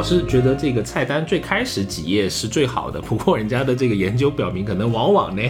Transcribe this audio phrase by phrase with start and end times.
[0.00, 5.42] 老是觉得这个菜单最开始几页是最好的，不过人家的这个研究表明，可能往往呢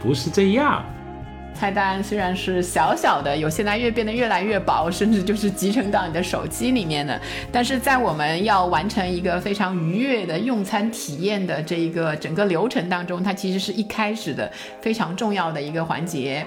[0.00, 0.80] 不是这样。
[1.52, 7.20] 菜单虽然是小小的，有现在越变得越来越薄，甚至就是集成到你的手机里面的，
[7.50, 14.48] 但是在我们要完成一个非常愉悦的用餐体验的这一个整个流程当中，它其实是一开始的
[14.80, 16.46] 非常重要的一个环节。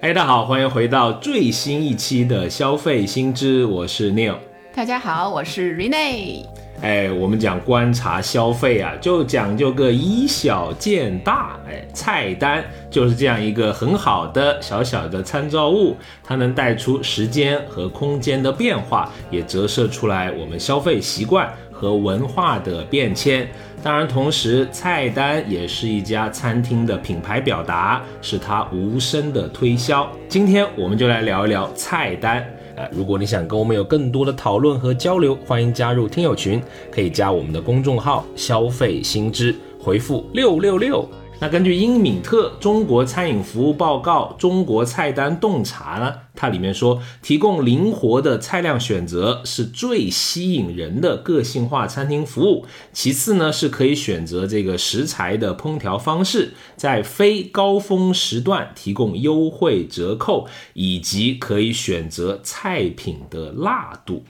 [0.00, 4.34] 哎，大家好，欢迎回到最新一期的消费新知，我是 Neil。
[4.74, 6.55] 大家好，我是 Rene。
[6.82, 11.58] 哎，我们讲观察消费啊，就讲究个以小见大。
[11.66, 23.48] 哎，菜单就是这样一个很好的小小的参照物，它能带出时间和空间的变化，也折射出来我们消费习惯和文化的变迁。
[23.82, 30.10] 当然，同时菜单也是一家餐厅的品牌表达，是它无声的推销。
[30.28, 32.44] 今天我们就来聊一聊菜单。
[32.76, 41.08] 呃，如果你想跟我们有更多的讨论和交流，欢迎加入听友群，可以加我们的公众号“消费新知”，回复六六六。
[41.38, 52.64] 那根据英敏特《中国餐饮服务报告》《中国菜单洞察》呢，它里面说，提供灵活的菜量选择是最吸引人的个性化餐厅服务。
[52.94, 64.24] 其次呢，是可以选择这个食材的烹调方式，在非高峰时段提供优惠折扣，以及可以选择菜品的辣度。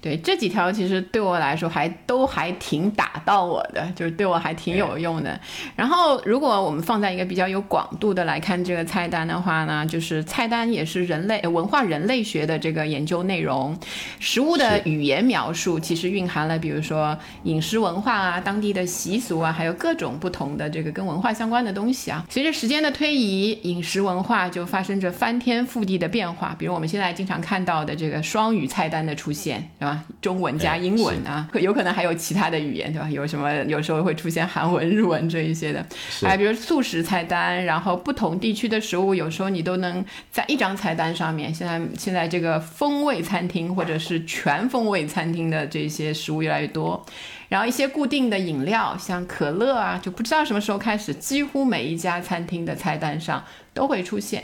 [0.00, 5.38] 对这几条，其实对我来说还都还挺打到我的，就是对我还挺有用的。
[5.76, 13.76] 然后，如果我们放在一个比较有广度的来看这个菜单的话呢，就是菜单也是人类文化人类学的这个研究内容。
[14.18, 22.24] 食物的语言描述其实蕴含了，比如说饮食文化啊、当地的习俗啊，还有各种不同的这个跟文化相关的东西啊。
[22.30, 26.56] 随着时间的推移，饮食文化就发生着翻天覆地的变化。
[26.58, 29.89] 比如我们现在经常看到的这个双语菜单的出现，是吧？
[30.20, 33.08] 中文加英文啊，可有可能还有其他的语言，对吧？
[33.08, 35.84] 有什么有时候会出现韩文、日文这一些的，
[36.22, 41.52] 哎，比如素食菜单，然后不同地区的食物，有时候你都能在一张菜单上面。
[41.52, 47.04] 现在现在这个风味餐厅或者是全风味餐厅的这些食物越来越多。
[47.48, 53.42] 然后一些固定的饮料，像可乐啊，就不知道什么时候开始，几乎每一家餐厅的菜单上
[53.72, 54.42] 都会出现，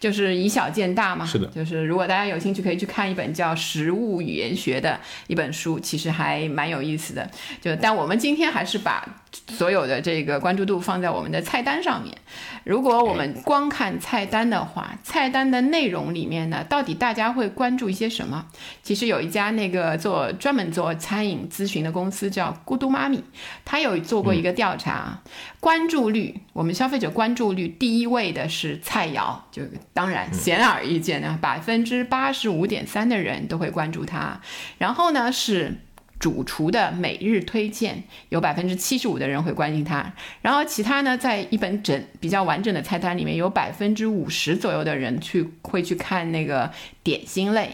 [0.00, 1.24] 就是以小见大嘛。
[1.24, 7.30] 是的，就是如果大家有兴趣，可以去看一本叫《食物语言学》的一本书，其实还蛮有意思的。
[7.60, 9.06] 就但我们今天还是把
[9.48, 12.16] 所有的这个关注度放在我们的菜单上面。
[12.62, 18.46] 如果我们光看菜单的话，菜单的内容里面呢，到底大家会关注一些什么？
[18.84, 22.44] 其实有一家那个做专门做餐饮咨询的公司叫。
[22.44, 23.24] 叫咕嘟妈咪，
[23.64, 25.22] 他有做过一个调查，
[25.60, 29.62] 关注率，我们消费者关注率第一位的是菜肴，就
[29.94, 34.38] 当然显而易见呢，百分之八十五点三的人都会关注它，
[34.76, 35.78] 然后呢是。
[36.24, 46.70] 主厨的每日推荐有百分之七十五的人会关心它，然后其他呢，在一本整比较完整的菜单里面有百分之五十左右的人去会去看那个
[47.02, 47.68] 点心类，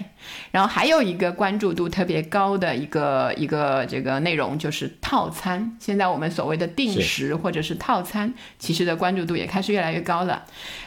[0.50, 5.76] 然后还有一个关注度特别高的一个一个这个内容就是套餐。
[5.78, 10.44] 现在我们所谓的定时或者是套餐，其实的关注度也开始越来越高了。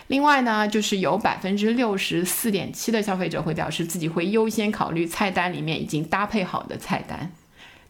[0.08, 7.32] 另外呢，就是有百分之六十四点七的消费者会表示自己会优先考虑菜单里面已经搭配好的菜单。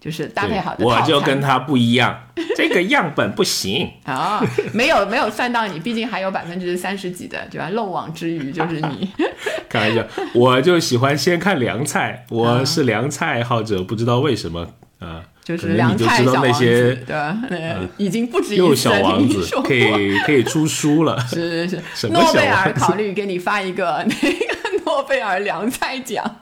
[0.03, 2.27] 就是搭配好的，我就跟他不一样，
[2.57, 4.43] 这个样本不行啊，
[4.73, 7.69] 没有没有算到你，毕竟还有百分之三十几的，对吧？
[7.69, 9.09] 漏网之鱼就是你。
[9.69, 14.67] 开玩笑，我就喜欢先看凉菜，我是凉菜爱好者，不知道为什么
[14.99, 17.37] 啊，就是凉菜小王子，对吧？
[17.95, 26.39] 已经不止又小王子，可以可以出书了，是是是，诺贝尔考虑给你发一个那个诺贝尔凉菜奖。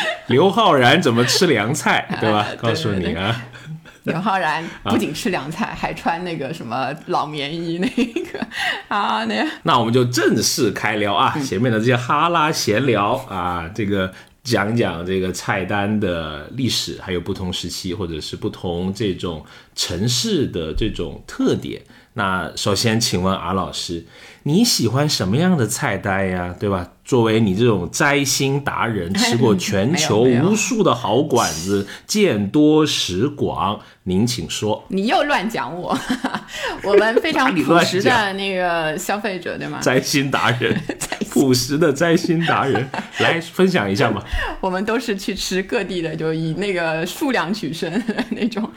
[0.28, 2.46] 刘昊然怎么吃凉菜，对吧？
[2.58, 3.44] 告诉你啊，
[4.04, 8.46] 刘昊然不仅吃凉菜，还穿那个什么老棉衣，那个
[8.88, 14.12] 啊，那那我们就正式开聊啊，前面的这些哈拉闲聊啊，这个
[14.42, 19.44] 讲讲这个菜单的历史，还有不同时期或者是不同这种
[19.74, 21.82] 城市的这种特点。
[22.14, 24.06] 那首先，请问阿老师，
[24.44, 26.54] 你喜欢什么样的菜单呀？
[26.58, 26.92] 对吧？
[27.06, 34.84] 作为你这种摘星达人，吃过 全球无数的好馆子，见多识广，您请说。
[34.88, 35.96] 你又乱讲我，
[36.82, 39.78] 我们非常朴实的那个消费者，对吗？
[39.80, 40.78] 摘星达人，
[41.30, 42.88] 朴实的摘星达人，
[43.20, 44.20] 来分享一下嘛。
[44.60, 47.90] 我们都是去吃各地的，就以那个数量取胜
[48.30, 48.68] 那种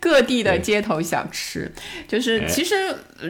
[0.00, 1.72] 各地的街头小吃，
[2.08, 2.74] 就是其实。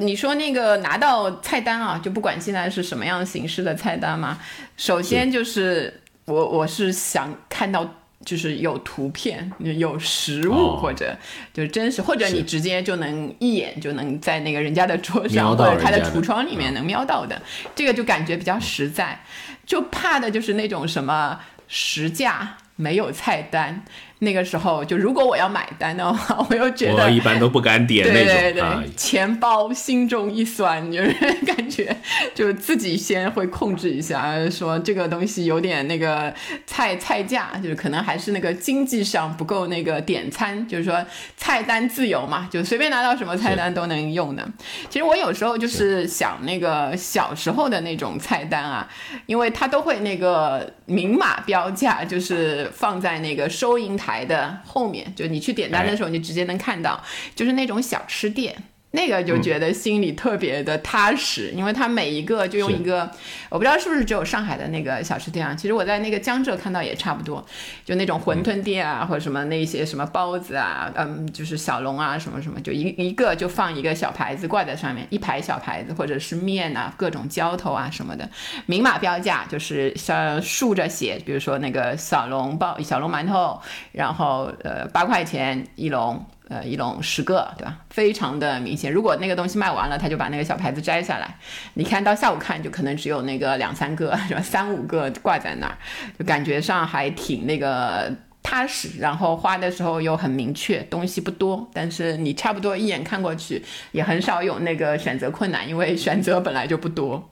[0.01, 4.37] 你说那个拿到菜单啊，就不管现在是什么样形式的菜单嘛，
[4.77, 7.89] 首先就是我我是想看到
[8.25, 10.79] 就是有图片、有实物，哦。
[10.81, 11.17] 或者
[11.53, 17.41] 就是真实，或者你直接就能一眼就能在那个人家的桌上，或者他的橱窗里面能瞄到的，
[17.75, 19.21] 这个就感觉比较实在。
[19.65, 23.85] 就怕的就是那种什么实价没有菜单，
[24.21, 28.83] 那个时候就如果我要买单的话，我又觉得我一般都不敢点那对对对，种啊。
[28.97, 31.13] 钱包心中一酸，就是
[31.47, 31.95] 感觉
[32.35, 36.33] 就自己先会控制一下，说这个东西有点那个
[36.67, 41.05] 菜菜价，就是可能还是那个经济上不够那个点餐，就是说
[41.37, 44.49] 菜单自由嘛，就随便拿到什么菜单都能用的。
[44.89, 48.89] 其实我有时候就是想那个小时候的那种菜单啊，
[49.27, 57.03] 因为它都会那个明码标价，就是放在那个收银台的后面，就你去点单的时候，你直接能看到，
[57.35, 58.57] 就是那种小吃店。
[58.93, 63.11] 那个就觉得心里特别的踏实，因为它每一个就用一个，
[63.51, 65.55] 我不知道是不是只有上海的那个小吃店啊。
[65.55, 67.45] 其实我在那个江浙看到也差不多，
[67.85, 78.27] 就那种馄饨店啊，或者什么那些什么包子啊，嗯，就是小笼啊，什么什么，就一一个就放一个小牌子挂在上面，一排小牌子，或者是面啊，各种浇头啊什么的，
[78.65, 83.61] 明码标价，就是像竖着写，比如说那个小笼包、小笼馒头，
[83.93, 86.25] 然后呃八块钱一笼。
[86.49, 87.79] 呃，一笼十个，对吧？
[87.91, 88.93] 非常的明显。
[88.93, 91.37] 如果那个东西卖完了，他就把那个小牌子摘下来。
[91.75, 94.41] 你看到下午看，就可能只有那个两三个，是吧？
[94.41, 95.77] 三五个挂在那儿，
[96.17, 98.13] 就感觉上还挺那个
[98.45, 99.01] 踏实。
[99.01, 107.29] 然后花的时候又很明确，东西不多，但是你差不多一眼看过去，也很少有那个选择困难，因为选择本来就不多。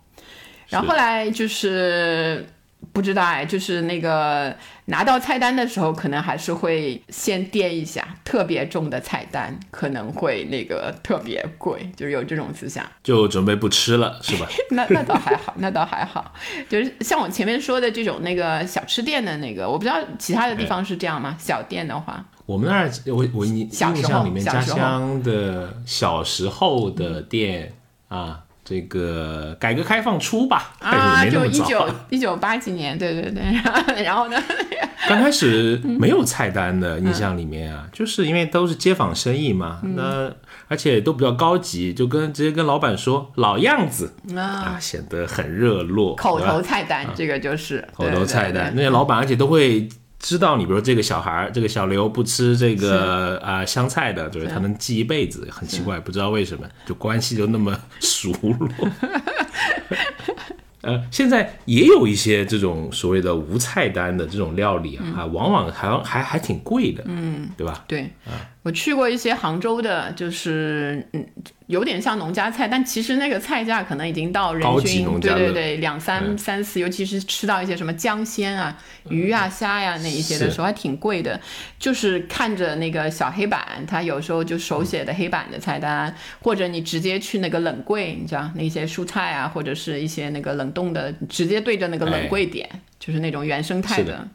[0.69, 2.45] 然后后来就是。
[2.95, 4.57] 不知道哎，就是那个
[4.87, 12.87] 拿到菜单的时候，可能还是会先掂一下，特别重的菜单可能会那个特别贵，就是有这种思想。
[13.03, 14.47] 就准备不吃了，是吧？
[14.71, 16.33] 那那倒还好，那倒还好。
[16.69, 21.37] 就是像我前面说的这种那个小吃店的那个，我不知道其他的地方是这样吗？
[21.39, 23.93] 小店的话，我们那儿，我我印象
[24.25, 27.73] 里面，家乡的小时候的店
[28.07, 31.95] 啊，这个改革开放初吧，啊，就一九早。
[32.09, 33.43] 一九八几年，对对对，
[34.03, 34.37] 然后呢，
[35.07, 40.33] 刚开始没有菜单的印象里面啊，就是因为都是街坊生意嘛，那
[40.69, 49.87] 而且都比较高级，就跟直接跟老板说老样子啊，啊，显得很热络，口头菜单，这个就是口头菜单，那些老板而且都会
[50.25, 58.67] 知道你，比如这个小孩儿，这个小刘不吃这个啊、香菜的，就是他能记一辈子，很奇怪，不知道为什么，就关系就那么熟络。
[60.81, 67.85] 呃，现在也有一些这种所谓的无菜单的这种料理啊，啊往往还还还挺贵的，嗯，对吧？
[67.87, 68.11] 对，
[68.65, 71.23] 我去过一些杭州的，就是嗯，
[71.67, 78.75] 有点像农家菜，但其实那个菜价可能已经到人均对对对两三、嗯三四，尤其是吃到一些什么江鲜啊、
[79.11, 81.39] 鱼啊、虾呀、那一些的时候，还挺贵的。
[81.79, 92.67] 就是看着那个小黑板，它有时候就手写的黑板的菜单，或者你直接去那个冷柜，你知道那些蔬菜啊，或者是一些那个冷冻的，直接对着那个冷柜点，
[92.99, 94.27] 就是那种原生态的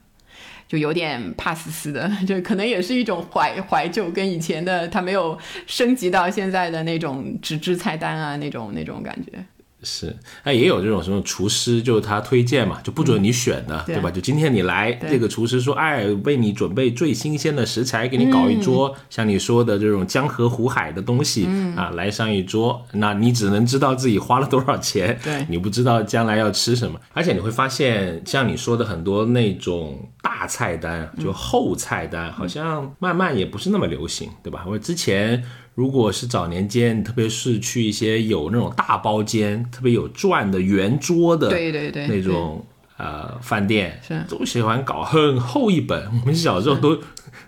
[0.69, 5.35] 就有点怕死死的， 就可能也是一种怀怀旧，跟以前的他没有
[5.65, 9.43] 升级到现在的那种纸质菜单啊，那种那种感觉。
[9.83, 13.95] 是，那也有这种什么厨师，就是他推荐嘛，就不准你选的，对。
[13.95, 14.09] 对吧？
[14.09, 21.45] 就今天你来，这个厨师说，哎，为你准备最新鲜的食材，给你搞一桌，像你说的这种江河湖海的东西、
[21.75, 25.45] 啊，来上一桌，那你只能知道自己花了多少钱，对。
[25.49, 34.65] 你不知道将来要吃什么，而且你会发现，像你说的很多那种大菜单，就厚菜单，好像慢慢也不是那么流行，对吧？
[34.67, 35.43] 我之前。
[35.79, 42.65] 如果是早年间，特别是去一些有那种大包间、特别有转的圆桌的对对对，那种
[42.97, 46.05] 呃饭店，是都喜欢搞很厚一本。
[46.19, 46.99] 我们小时候都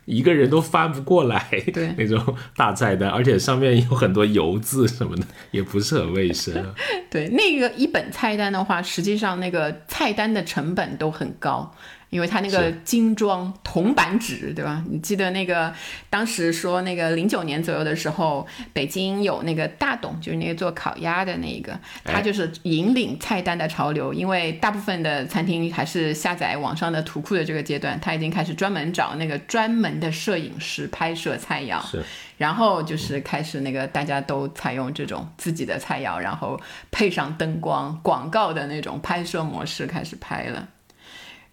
[0.05, 2.23] 一个人都翻不过来，对 那种
[2.55, 6.73] 大菜单，而且上面有很多油渍什么的， 也不是很卫生。
[7.11, 11.69] 对那个一本菜单的话，实际上那个菜单的成本都很高。
[12.11, 14.83] 因为它那个精装铜版纸，对吧？
[14.89, 15.73] 你记得那个
[16.09, 21.71] 当时说那个零九年左右的时候，北京有那个大董，就是那个做烤鸭的那个，
[22.03, 24.13] 他哎就是引领菜单的潮流。
[24.13, 31.81] 因为大部分的餐厅还是下载网上的图库的这个阶段，他已经开始专门找那个专门的摄影师拍摄菜肴。
[31.89, 32.03] 是，
[32.37, 36.59] 然后就是开始那个大家都采用这种自己的菜肴，然后
[36.91, 40.67] 配上灯光、广告的那种拍摄模式开始拍了。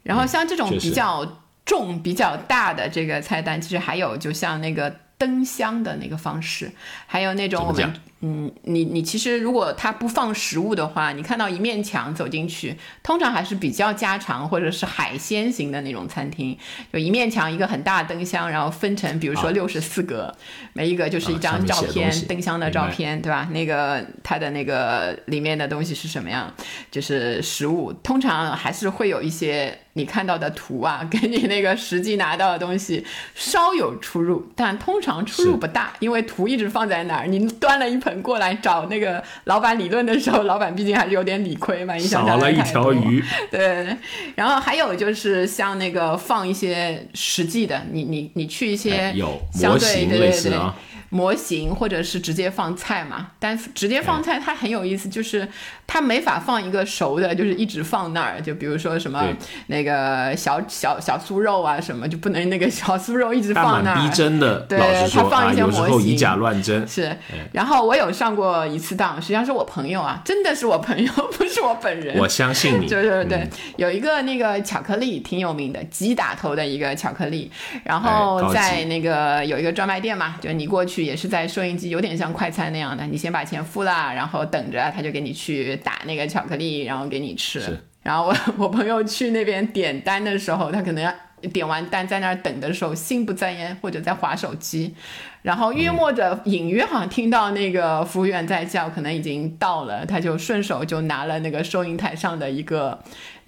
[0.08, 6.72] 然后像这种比较重、比较大的这个菜单，其实还有就像那个灯箱的那个方式，
[7.06, 16.56] 还有那种我们嗯，你你其实如果它不放食物的话，你看到一面墙走进去，通常还是比较家常或者是海鲜型的那种餐厅，
[16.90, 20.34] 就一面墙一个很大的灯箱，然后分成比如说六十四格，
[20.72, 23.46] 每一个就是一张照片，灯箱的照片，对吧？
[23.52, 26.52] 那个它的那个里面的东西是什么样？
[26.90, 29.78] 就是食物，通常还是会有一些。
[29.98, 37.26] 你看到的图啊， 跟你那个实际拿到的东西稍有出入，但通常出入不大，因为图一直放在那儿。
[37.26, 41.98] 你端了一盆过来找那个老板理论的时候，老板毕竟还是有点理亏嘛。
[41.98, 43.22] 少了一条鱼。
[43.50, 43.96] 对，
[44.36, 50.74] 然后还有就是像那个放一些实际的，你你你去一些有模型类似啊。
[51.10, 55.48] 模型或者是直接放菜嘛，但直接放菜它很有意思，就是
[55.88, 58.40] 它没法放一个熟的，就是一直放那儿。
[58.40, 59.26] 就比如说什么
[59.66, 64.00] 那个小小小酥肉啊什么，就不能那个小酥肉一直放那儿。
[64.00, 64.78] 逼真的，对，
[65.10, 66.86] 他放一些模型，以假乱真。
[66.86, 67.16] 是，
[67.52, 72.16] 然后我有上过一次当，实际上是我朋友啊，真的是我朋友， 不是我本人。
[72.18, 72.86] 我相信你。
[72.86, 77.50] 对对对，有一个那个巧克力挺有名的，鸡打头的一个巧克力，
[77.82, 80.98] 然后在那个有一个专卖店嘛，就你过去。
[81.08, 83.06] 也是在收银机，有点像快餐那样的。
[83.06, 87.78] 你先把钱付了，然后等着他就给你去打那个巧克力，然后给你吃。
[88.02, 91.12] 然后我 我朋友去那边点单的时候，他可能要
[91.52, 94.94] 点完单在那儿等的时候，心不在焉或者在划手机。
[95.42, 102.98] 然后约莫着隐约好像听到那个服务员在叫，可能已经到了，他就顺手就拿了那个收银台上的一个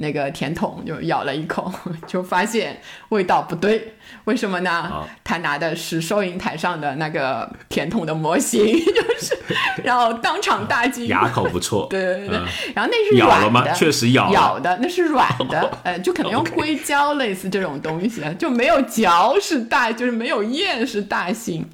[0.00, 1.72] 那个甜筒，就咬了一口，
[2.06, 2.80] 就发现
[3.10, 3.94] 味道不对。
[4.24, 5.06] 为什么呢？
[5.22, 9.36] 他拿的是收银台上的那个甜筒的模型， 就是，
[9.84, 11.06] 然后当场大惊。
[11.06, 11.86] 牙口不错。
[11.90, 12.38] 对对对。
[12.74, 14.32] 然后那是软的，确实咬。
[14.32, 21.64] 咬的那是软的， 呃，就可能用硅胶类似这种东西，就没有嚼是大，就是没有咽是大型。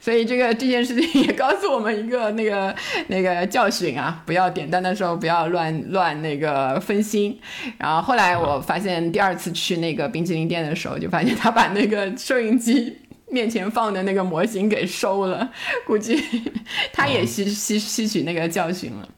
[0.00, 2.74] 所以这个这件事情也告诉我们一个那个
[3.08, 7.38] 那个教训啊，不要点单的时候不要乱乱那个分心。
[7.78, 12.96] 然后后来我发现第二次去那个冰淇淋店的时候，就发现他把那个收银机
[13.28, 15.50] 面前放的那个模型给收了，
[15.86, 16.22] 估计
[16.92, 19.08] 他也吸吸吸取那个教训了。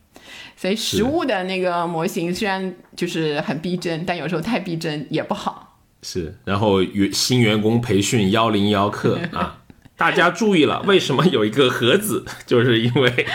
[0.57, 5.81] 所以实物的那个模型虽然就是很逼真，但有时候太逼真也不好。
[6.03, 9.59] 是，然后员新员工培训幺零幺课啊。
[9.95, 12.25] 大家注意了，为什么有一个盒子？
[12.45, 13.27] 就是因为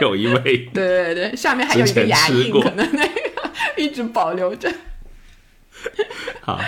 [0.00, 3.15] 有一位对对对，上面还有一个牙印，可能那个
[3.78, 4.72] 一直保留着。
[6.40, 6.58] 好，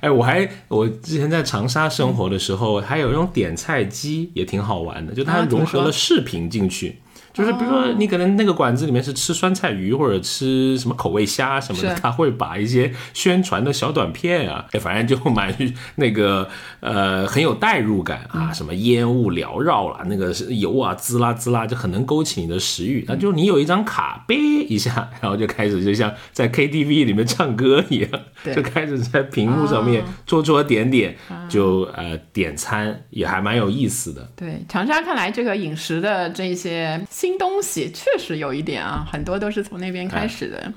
[0.00, 7.00] 哎，我还我之前在长沙生活的时候，还有用点菜机，也挺好玩的，就它融合了视频进去。
[7.32, 15.54] 就是比如说，你可能那个馆子里面是吃酸菜鱼或者吃什么口味虾什么的，他会把一些宣传的小短片啊，哎，反正就蛮
[15.94, 16.46] 那个
[16.80, 23.02] 呃很有代入感啊，什么烟雾缭绕了，那个油啊滋啦滋啦，就很能勾起你的食欲。
[23.08, 24.36] 那就你有一张卡，呗
[24.68, 28.10] 一下，然后就开始就像在 KTV 里面唱歌一样，
[28.54, 31.16] 就开始在屏幕上面戳戳点点，
[31.48, 34.30] 就呃点餐也还蛮有意思的。
[34.36, 37.00] 对，长沙看来这个饮食的这些。
[37.22, 40.72] 新东西确实有一点啊，很多都是从那边开始的，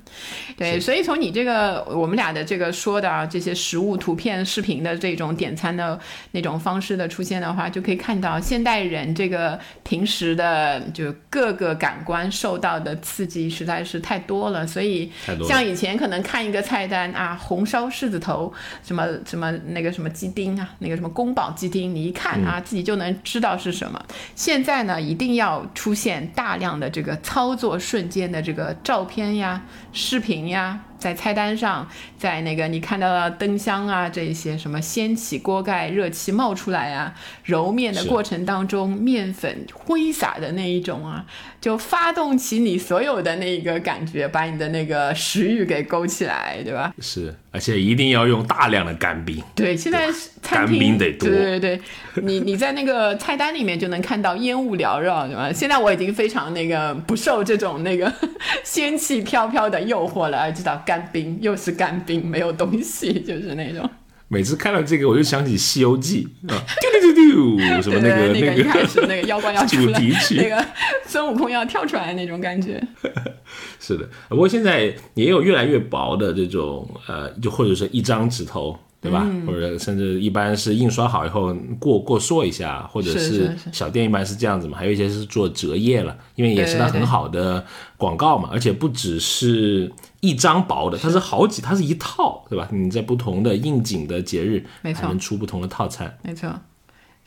[0.56, 6.00] 对，所以从你这个我们俩的这个说的啊这些食物图片、视频的这种点餐的
[6.30, 15.12] 那种方式的出现的话，就可以看到现代人这个平时的就各个感官受到的刺激实在是太多了，所以
[15.48, 18.54] 像以前可能看一个菜单啊，红烧狮子头，
[18.86, 24.00] 什么什么那个什么鸡丁啊，那个什么宫保鸡丁，你一看啊自己就能知道是什么。
[24.36, 26.32] 现在呢，一定要出现。
[26.36, 29.64] 大量的这个操作瞬间的这个照片呀、
[29.94, 30.80] 视频呀。
[30.98, 31.88] 在菜单上，
[32.18, 41.26] 在那个你看到的灯箱啊，这一些什么掀起锅盖，热气冒出来啊，揉面的过程当中，面粉挥洒的那一种啊，
[41.60, 46.94] 就发动起你所有的那个感觉，把你的那个食欲给勾起来，对吧？
[47.00, 49.44] 是，而且一定要用大量的干冰。
[49.54, 50.08] 对，现在
[50.42, 51.30] 干冰得多。
[51.30, 55.52] 对对对，你你在那个菜单里面就能看到烟雾缭绕，对吧？
[55.52, 58.12] 现在我已经非常那个不受这种那个
[58.64, 60.82] 仙气飘飘的诱惑了，知道。
[60.86, 63.90] 干冰又是干冰，没有东西，就是那种。
[64.28, 70.00] 每次看到这个，我就想起《西游记》啊，丢丢丢丢，什么那个那个一开始那个妖怪要出来，
[70.36, 70.66] 那个
[71.06, 72.82] 孙悟空要跳出来那种感觉。
[73.80, 78.78] 是的，不过现在也有越来越薄的这种呃，就或者说一张纸头。
[79.06, 79.24] 对吧？
[79.46, 84.76] 或者甚至一般是印刷好以后过过塑一下，或者是小店一般是这样子嘛。
[84.78, 87.64] 还有一些是做折页了，因为也是它很好的
[87.98, 88.50] 广告嘛。
[88.52, 92.68] 而且不只是一张薄的，它是好几，它是一套，对吧？
[92.72, 96.52] 你在不同的应景的节日，没错，能出不同的套餐，没错。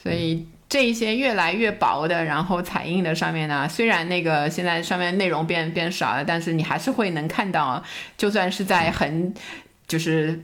[0.03, 7.83] 所以这一些越来越薄的，然后彩印的上面呢，虽然那个现在上面内容变变少了，但是你还是会能看到，
[8.17, 9.33] 就算是在很
[9.87, 10.43] 就是。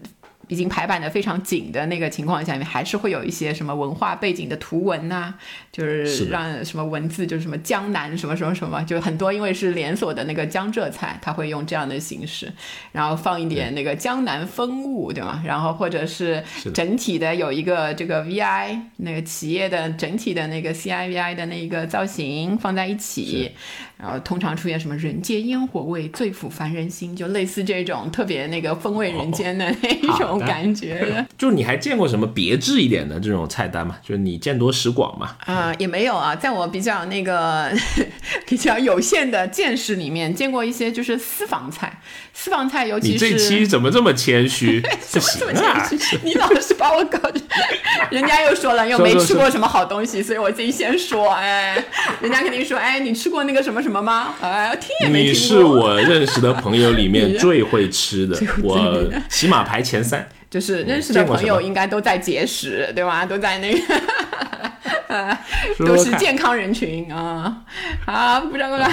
[0.49, 5.35] 已经排版的非常紧的那个情况下面，还是会有一些什么文化背景的图文呐、
[5.73, 12.53] 就是让什么文字，就是什么江南什么什么什么，就很多因为是连锁的那个江浙菜，它会用这样的形式，
[12.93, 15.43] 然后放一点那个江南风物，对吗？
[15.47, 23.51] 然后或者是整体的有一个这个 VI 那个企业的整体的那个 CIVI 的那一个造型放在一起，
[23.97, 31.25] 然后通常出现什么人间烟火味，最抚凡人心，就类似这种特别那个风味人间的那一种 感觉的。
[31.39, 33.97] 就你还见过什么别致一点的这种菜单吗？
[34.03, 35.37] 就是你见多识广嘛。
[35.47, 37.73] 啊、也没有啊，在我比较那个
[38.47, 42.01] 比较有限的见识里面，见过一些就是私房菜，
[42.33, 44.83] 私房菜尤其你是这期怎么这么谦虚？
[45.01, 45.29] 怎么！
[45.39, 46.19] 这么谦虚？
[46.25, 47.19] 你老是把我搞，
[48.11, 51.83] 人家又说了又没吃过什么好东西，所以我自己先说，哎，
[52.21, 54.35] 人家肯定说，哎，你吃过那个什么什么吗？
[54.41, 55.33] 哎，听也没听过。
[55.33, 58.79] 你是我认识的朋友里面 最会吃的我
[59.29, 60.29] 起码排前三。
[60.51, 63.27] 就是认识的朋友应该都在节食，对吧？
[63.27, 63.79] 都在那个。
[65.87, 67.65] 都是健康人群啊。
[68.07, 68.89] 好，不知道了。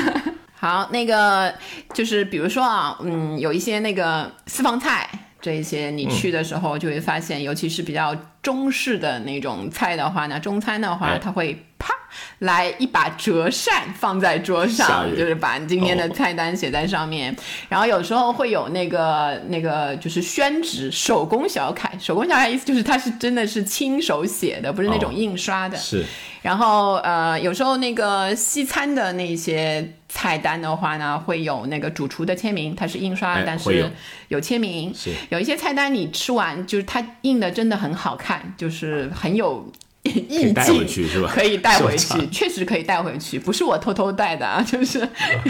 [0.53, 1.53] 好，那个
[1.93, 5.09] 就是比如说啊，嗯，有一些那个私房菜。
[5.43, 11.91] 这一些你去的时候就会发现，尤其是比较中式的那种菜的话呢，中餐的话哎，它会啪
[12.39, 17.35] 来一把折扇放在桌上，就是把今天的哦菜单写在上面。
[17.69, 25.77] 然后有时候会有那个那个就是宣纸手工小楷，手工小楷意思就是它是真的是亲手写的，不是那种哦印刷的。
[25.77, 26.05] 是
[26.41, 33.91] 然后呃，有时候那个西餐的那些菜单的话呢，会有那个主厨的签名，它是印刷，但是
[34.27, 34.91] 有签名。
[34.95, 39.71] 是，有一些菜单你吃完，就是它印的真的很好看，就是很有
[40.03, 40.85] 可意以带回。
[40.85, 41.29] 去是吧？
[41.31, 44.99] 可以带回去，确实可以带回去，不是我偷偷带的啊， 就是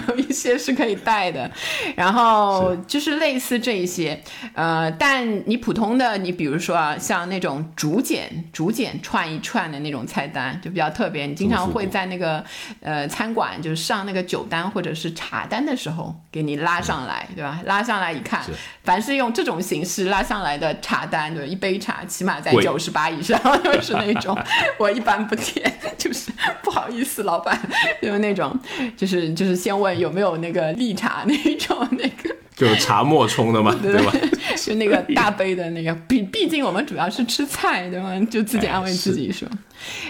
[0.08, 1.50] 有一些是可以带的，
[1.96, 4.22] 然后就是类似这一些，
[4.53, 12.44] 呃，但你普通的，你比如说啊，像那种竹简、竹简串一串的那种菜单，就比较特别，你经常会在那个
[12.81, 17.61] 呃餐馆就是上那个酒单或者是茶单的时候给你拉上来，对吧？
[17.66, 18.42] 拉上来一看，
[18.83, 24.37] 凡是用这种形式拉上来的茶单，对，一杯茶起码在贵九十八以上， 就是那种
[24.77, 27.59] 我一般不点， 就是不好意思，老板，
[28.01, 28.57] 就是那种，
[28.97, 32.35] 就是就是先问有没有那个绿茶那种那个。
[32.61, 34.13] 就是茶沫冲的嘛，对吧？
[34.55, 38.15] 就那个大杯的那个，毕毕竟我们主要是吃菜，对吗？
[38.29, 39.50] 就自己安慰自己说。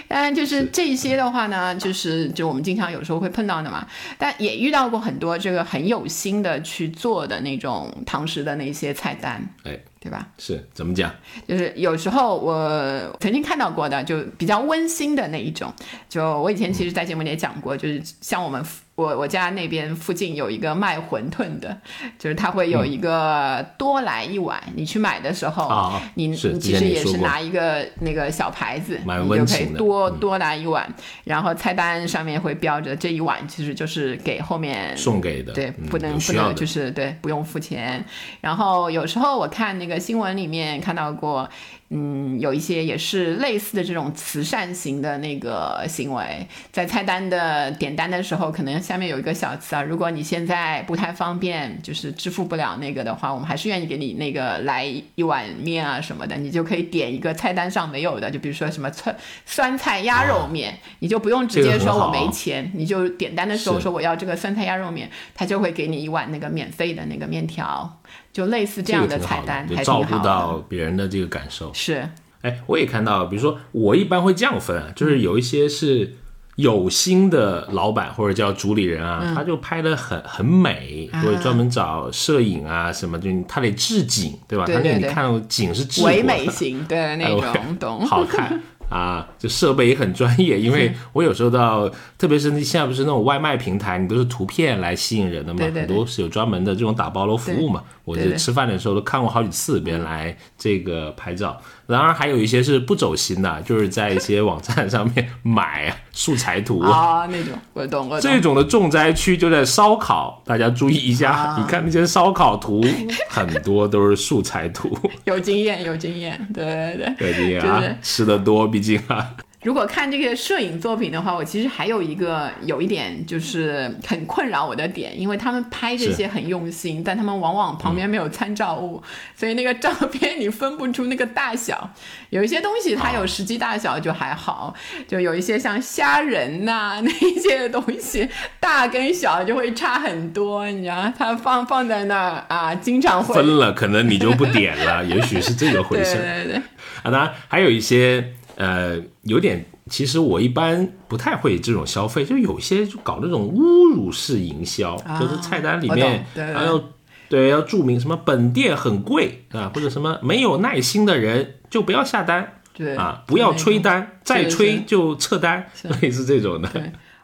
[0.06, 3.86] 当然，就是这些的话呢，就是就我们经常有时候会碰到的嘛，
[4.18, 10.28] 但也遇到过很多这个很有心的去做的那种堂食的那些菜单，哎，对吧？
[10.36, 11.10] 是怎么讲？
[11.48, 15.72] 就是有时候我曾经看到过的，就比较温馨的那一种。
[16.06, 18.62] 就我以前其实，在节目里也讲过，就是像我们
[19.02, 21.76] 我我家那边附近有一个卖馄饨的，
[22.18, 30.18] 就是他会有一个多来一碗，你去买的时候，啊你你其实也是拿一个那个小牌子，你就可以多嗯。
[30.22, 30.88] 多来一碗，
[31.24, 38.04] 然后菜单上面会标着这一碗其实就是给后面送给的，对，嗯不能不能就是对，不用付钱。
[38.40, 41.48] 然后有时候我看那个新闻里面看到过，
[41.94, 54.84] 嗯，有一些也是类似的这种慈善型的那个行为，在菜单的点单的时候，可能下面有一个小词啊，如果你现在不太方便，就是支付不了那个的话，我们还是愿意给你那个来
[55.16, 68.00] 一碗面啊什么的，你就可以点一个菜单上没有的，就比如说什么酸酸菜鸭肉面， 你就不用直接说我没钱，你就点单的时候说我要这个酸菜鸭肉面，他就会给你一碗那个免费的那个面条，
[68.32, 70.18] 就类似这样这个挺好菜单，就照顾。
[70.24, 71.70] 到别人的这个感受。
[71.74, 72.08] 是，
[72.40, 76.16] 哎，我也看到，比如说我一般会这样分啊，就是有一些是
[76.56, 84.64] 有心的老板或者叫主理人啊，嗯他就拍的很很美，啊或者专门找摄影啊什么，就他得置景，对吧？
[84.64, 88.06] 对对对他那个你看到景是治唯美型，对那种，懂？
[88.06, 88.60] 好看。
[88.92, 97.82] 啊，就设备也很专业，因为我有时候到，特别是那现在不是那种外卖平台，你都是图片来吸引人的嘛，对对对很多是有专门的这种打包楼服务嘛。
[98.04, 101.58] 我就吃饭的时候都看过好几次，别人来这个拍照。
[101.86, 106.80] 当然还有一些是不走心的，就是在一些网站上面买素材图。
[106.80, 108.20] 啊，那种我懂，我懂。
[108.20, 111.32] 这种的重灾区就在烧烤，大家注意一下。
[111.32, 112.82] 啊你看那些烧烤图，
[113.28, 117.28] 很多都是素材图， 有经验，有经验，对对对。
[117.28, 119.30] 有经验啊就是，吃的多，毕竟啊，
[119.62, 129.00] 如果看这个摄影作品的话，我其实还有一个有一点就是很困扰我的点，因为他们拍这些很用心，但他们往往旁边没有参照物，
[129.36, 131.90] 所以那个照片你分不出那个大小。
[132.30, 134.74] 有一些东西它有实际大小就还好，
[135.06, 146.44] 就有一些像虾仁呐、那一些东西，大跟小就会差很多，你知道，它放放在那儿啊，经常会分了， 可能你就不点了，也许是这个回事对事。
[146.44, 146.56] 对对。
[146.56, 156.82] 啊，当然还有一些呃，有点，其实我一般不太会这种消费，就有些就搞那种侮辱式营销，啊就是菜单里面要
[157.28, 157.48] 对。
[157.48, 165.66] 要注明什么本店很贵啊，或者什么没有耐心的人就不要下单对啊，不要催单，再催就撤单，
[166.02, 166.68] 类似这种的。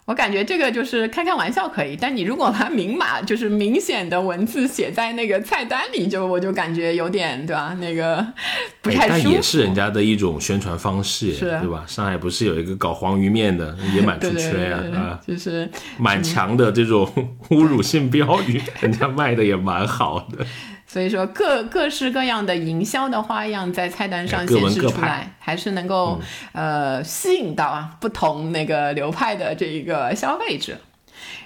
[0.09, 7.77] 对，我感觉这个就是开开玩笑可以，但你如果把明码就是明显的文字写在那个菜单里，就我就感觉有点对吧？
[7.79, 8.27] 那个
[8.81, 9.23] 不哎太舒服。
[9.25, 11.85] 但也是人家的一种宣传方式，是啊对吧？
[11.87, 15.69] 上海不是有一个搞黄鱼面的，也蛮出圈对对啊就是
[15.99, 17.07] 蛮强的这种
[17.51, 20.47] 侮辱性标语，人家卖的也蛮好的。
[20.89, 26.19] 所以说各各式各样的营销的花样在菜单上显示出来，还是能够、
[26.53, 30.79] 呃吸引到啊不同那个流派的这一个消费者。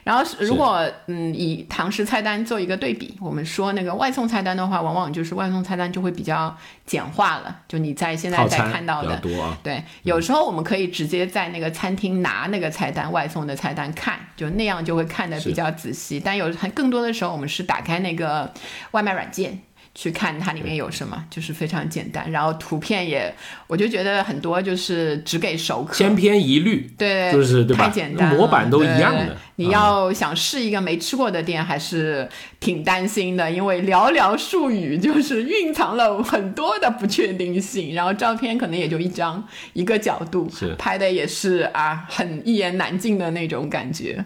[0.04, 9.16] 然后是如果嗯以唐食菜单做一个对比，我们说那个外送菜单的话，往往就是外送菜单就会比较简化了，就你在现在在看到的。
[9.18, 16.18] 多啊，对，有时候我们可以直接在那个餐厅拿那个菜单，外送的菜单看，就那样就会看的比较仔细。
[16.18, 18.52] 但有还更多的时候，我们是打开那个
[18.90, 19.60] 外卖软件。
[19.94, 23.34] 去看它里面有什么，就是非常简单，然后图片也，
[23.66, 27.84] 我就觉得很多就是只给熟客，千篇一律，对，就是对吧？
[27.84, 29.36] 太简单，模板都一样的。
[29.56, 32.26] 你嗯要想试一个没吃过的店，还是
[32.58, 37.94] 挺担心的，因为寥寥数语就是蕴藏了很多的不确定性。
[37.94, 44.24] 然后照片可能也就一张，一个角度是，拍的也是啊，很一言难尽的那种感觉。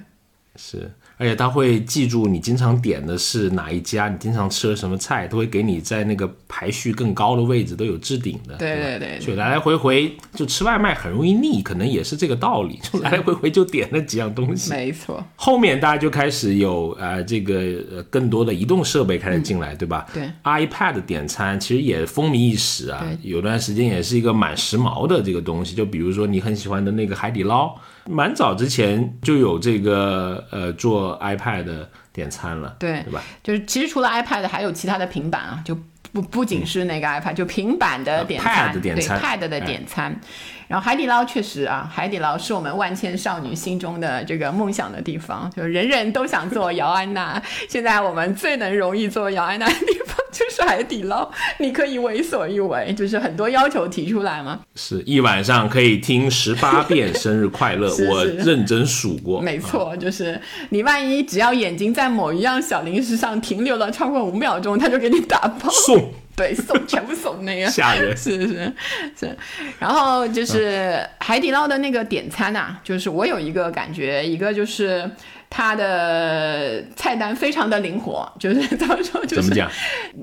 [0.55, 8.53] 是，而且他会记住你经常点的是哪一家，你经常吃了什么菜，都会给你在那个排序更高的位置都有置顶的。
[8.53, 14.71] 吧对对对所以来来回回就吃外卖很容易腻，可能也是这个道理，就来来回回就点那几样东西。
[14.71, 20.07] 没错，后面大家就开始有呃这个呃更多的移动设备开始进来，对吧？
[20.13, 25.75] 对，iPad 点餐其实也风靡一时啊，有段时间也是一个蛮时髦的这个东西。
[25.75, 27.75] 就比如说你很喜欢的那个海底捞，
[28.09, 33.23] 蛮早之前就有这个呃做 iPad 的点餐了，对对吧？
[33.43, 35.77] 就是其实除了 iPad，还有其他的平板啊，就
[36.13, 40.21] 不不仅是那个 iPad，就平板的点餐，嗯 Pad 点餐对 Pad 的点餐。
[40.69, 47.41] 然后海底捞确实啊，海底捞是我们万千少女心中的这个梦想的地方，就人人都想做姚安娜。
[47.69, 54.61] 现在我们最能容易做姚安娜的地方就是海底捞，你可以为所欲为，就是很多要求提出来嘛。
[54.75, 59.41] 是一晚上可以听十八遍生日快乐，是我认真数过。
[59.47, 67.67] 没错，就是你万一只要眼睛在某一样小零食上停留了超过五秒钟，他就给你打包，送对，送全部送那个。
[67.71, 68.73] 吓人， 是是
[69.19, 69.37] 是，
[69.79, 75.11] 然后就是海底捞的那个点餐啊，就是我有一个感觉，一个就是
[75.49, 79.71] 它的菜单非常的灵活，就是到时候，就是怎么讲？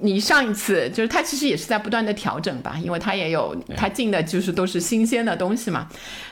[0.02, 5.88] 你上一次就是它其实也是在不断的调整吧，因为它也有它进的就是都是新鲜的东西嘛。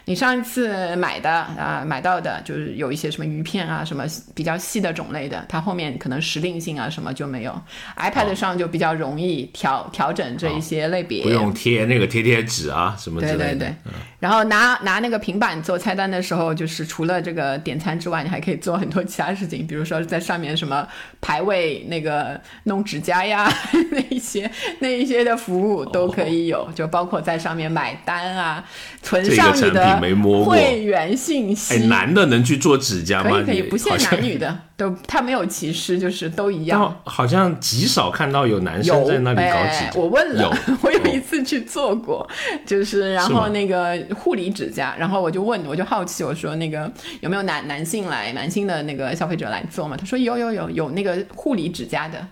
[0.05, 7.61] 你上一次买的啊、买到的就是有一些什么鱼片啊，什么比较细的种类的，它后面可能时令性啊什么就没有。
[7.97, 13.37] iPad 上就比较容易调调整这一些类别，不用贴那个贴贴纸啊什么之类的。
[13.37, 13.75] 对对对，
[14.19, 20.87] 然后拿拿那个平板做菜单的时候，就是除了这个点餐之外，你还可以做很多其他事情，比如说在上面什么
[21.21, 23.47] 排位、那个弄指甲呀，
[23.91, 28.63] 那一些那一些的服务都可以有，就包括在上面买单啊，
[29.03, 29.99] 存上你的
[30.43, 31.75] 会员信息。
[31.75, 33.29] 哎，男的能去做指甲吗？
[33.31, 37.01] 可以可以，不限男女的，都他没有歧视，就是都一但样。
[37.05, 40.01] 好像极少看到有男生在那里搞哎指甲。
[40.01, 42.27] 我问了，有 我有一次去做过，
[42.65, 49.95] 就是然后那个护理指甲，然后我就问，我就好奇，我说那个有没有男男性来男性的那个消费者来做嘛？
[49.95, 52.25] 他说有有有有那个护理指甲的。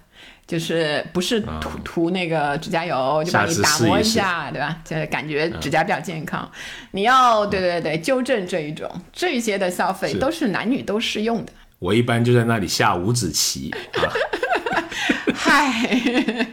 [0.45, 4.77] 就是不是涂涂那个指甲油，就把你打磨试一试下，对吧？
[4.83, 6.49] 就是感觉指甲比较健康。
[6.89, 11.53] 你要对对对纠正这一种这些的消费都是男女都适用的。
[11.79, 14.03] 我一般就在那里下五子棋啊。
[15.33, 16.47] 嗨，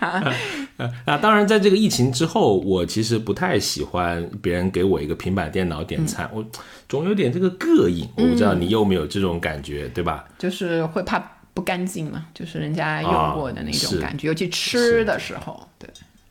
[0.00, 6.44] 呃那当然，在这个疫情之后，我其实不太喜欢别人给我一个平板电脑点餐，我
[6.88, 8.08] 总有点这个膈应。
[8.16, 10.24] 我不知道你有没有这种感觉，对吧？
[10.38, 15.88] 就是会怕不干净嘛，就是人家用过的那种感觉，尤其吃的时候，对，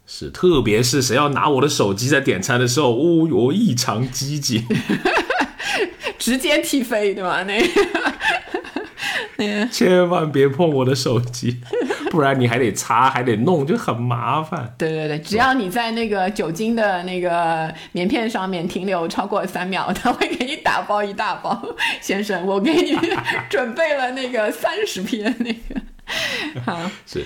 [0.07, 4.65] 是，特别是谁要拿我的手机在点餐的时候，哦哟，异常积极，
[6.29, 7.43] 直接踢飞，对吧？
[7.43, 7.67] 那个，
[9.37, 11.57] 那个，千万别碰我的手机，
[12.11, 14.71] 不然你还得擦，还得弄，就很麻烦。
[14.77, 21.59] 对对对，只要你在那个酒精的那个棉片上面停留超过三秒， 他会给你打包一大包。
[21.99, 22.95] 先生，我给你
[23.49, 25.81] 准备了那个三十片那个。
[26.63, 27.25] 好，是。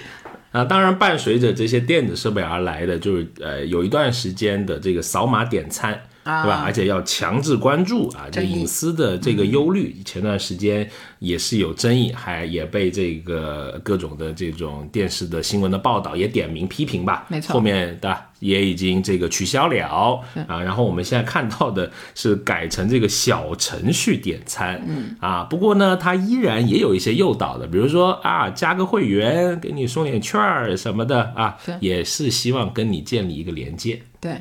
[0.54, 6.00] 啊，当然伴随着这些电子设备而来的，就是呃，有一段时间的这个扫码点餐。
[6.24, 6.64] 对吧？
[6.64, 17.26] 而且要强制关注啊，这隐私的这个忧虑，前段时间也是有争议，还也被这个各种的这种电视的新闻的报道也点名批评吧。
[17.28, 20.62] 没错，后面的也已经这个取消了啊。
[20.62, 34.02] 然后我们现在看到的是改成这个小程序点餐，嗯啊，不过呢，它依然也有一些诱导的，比如说啊，加个会员给你送点券儿什么的啊，也是希望跟你建立一个连接。
[34.22, 34.38] 对。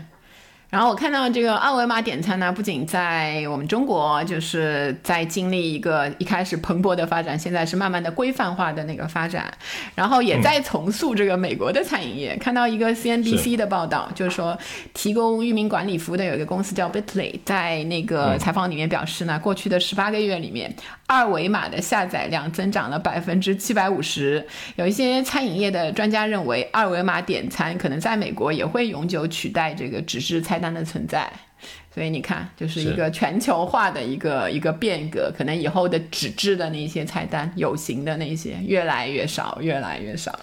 [0.73, 9.53] 然后我看到这个二维码点餐呢，不仅在我们中国，就是在经历一个一开始蓬勃的发展，现在是慢慢的规范化的那个发展，
[9.95, 12.35] 然后也在重塑这个美国的餐饮业。
[12.39, 14.59] 看到一个 CNBC 的报道，就是说
[14.95, 20.75] 提供域名管理服务的有一个公司叫 Bitly，在那个采访里面表示呢，过去的十八个月里面，
[21.13, 24.47] 二维码的下载量增长了百分之七百五十。
[24.77, 30.63] 有一些餐饮业的专家认为，二维码点餐可能在美国也会永久取代这个纸质菜。
[30.63, 31.29] 单的存在，
[31.93, 40.39] 所以你看，就是一个全球化的一个一个变革，可能以后的纸质的那些菜单，有形的那些越来越少，越来越少。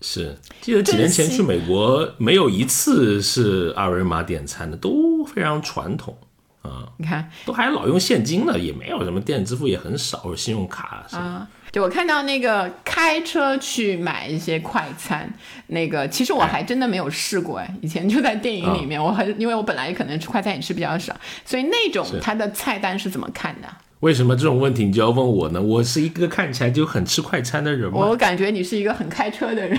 [0.00, 6.16] 是，记得几年前去美国，没有一次是二维码点餐的，都非常传统
[6.62, 6.86] 啊。
[6.96, 11.48] 你看，都还老用现金的，也没有什么电子支付，也很少，信用卡啊。
[11.72, 15.32] 就我看到那个开车去买一些快餐，
[15.68, 23.68] 那个其实我还真的没有试过哎，以前就在电影里面，我很因为我本来可能吃快餐也吃比较少，所以那种它的菜单是怎么看的？
[24.00, 25.62] 为什么这种问题你就要问我呢？
[25.62, 27.98] 我是一个看起来就很吃快餐的人吗？
[27.98, 29.78] 我感觉你是一个很开车的人。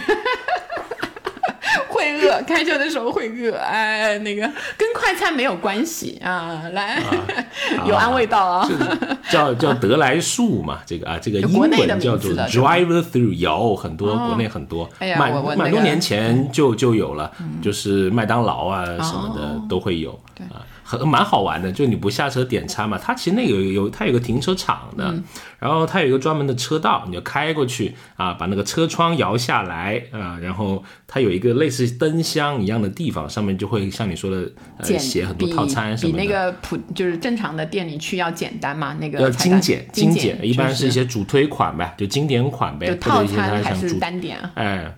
[2.02, 4.42] 会饿，开车的时候会饿，哎，那个
[4.78, 6.64] 跟快餐没有关系啊。
[6.74, 7.02] 来，
[7.86, 8.70] 有安慰到啊，
[9.30, 20.66] 叫叫德来速嘛，这个啊，这个 英文叫做 drive through，有很多国内很多，蛮蛮多年前就就有了，就是麦当劳啊什么的都会有啊。
[21.00, 25.14] 很蛮好玩的，就你不下车点餐嘛，它其实那个有它有个停车场的，
[25.58, 36.20] 然后它有一个专门的车道，你就开过去啊，把那个车窗摇下来啊，然后它有一个类似灯箱一样的地方，上面就会像你说的呃写很多套餐什么的。
[36.20, 44.52] 比那个普就是正常的店里去要简单嘛，那个要精简精简，一般是一些主推款呗，就经典款呗，就套餐还是单点啊？
[44.56, 44.96] 哎。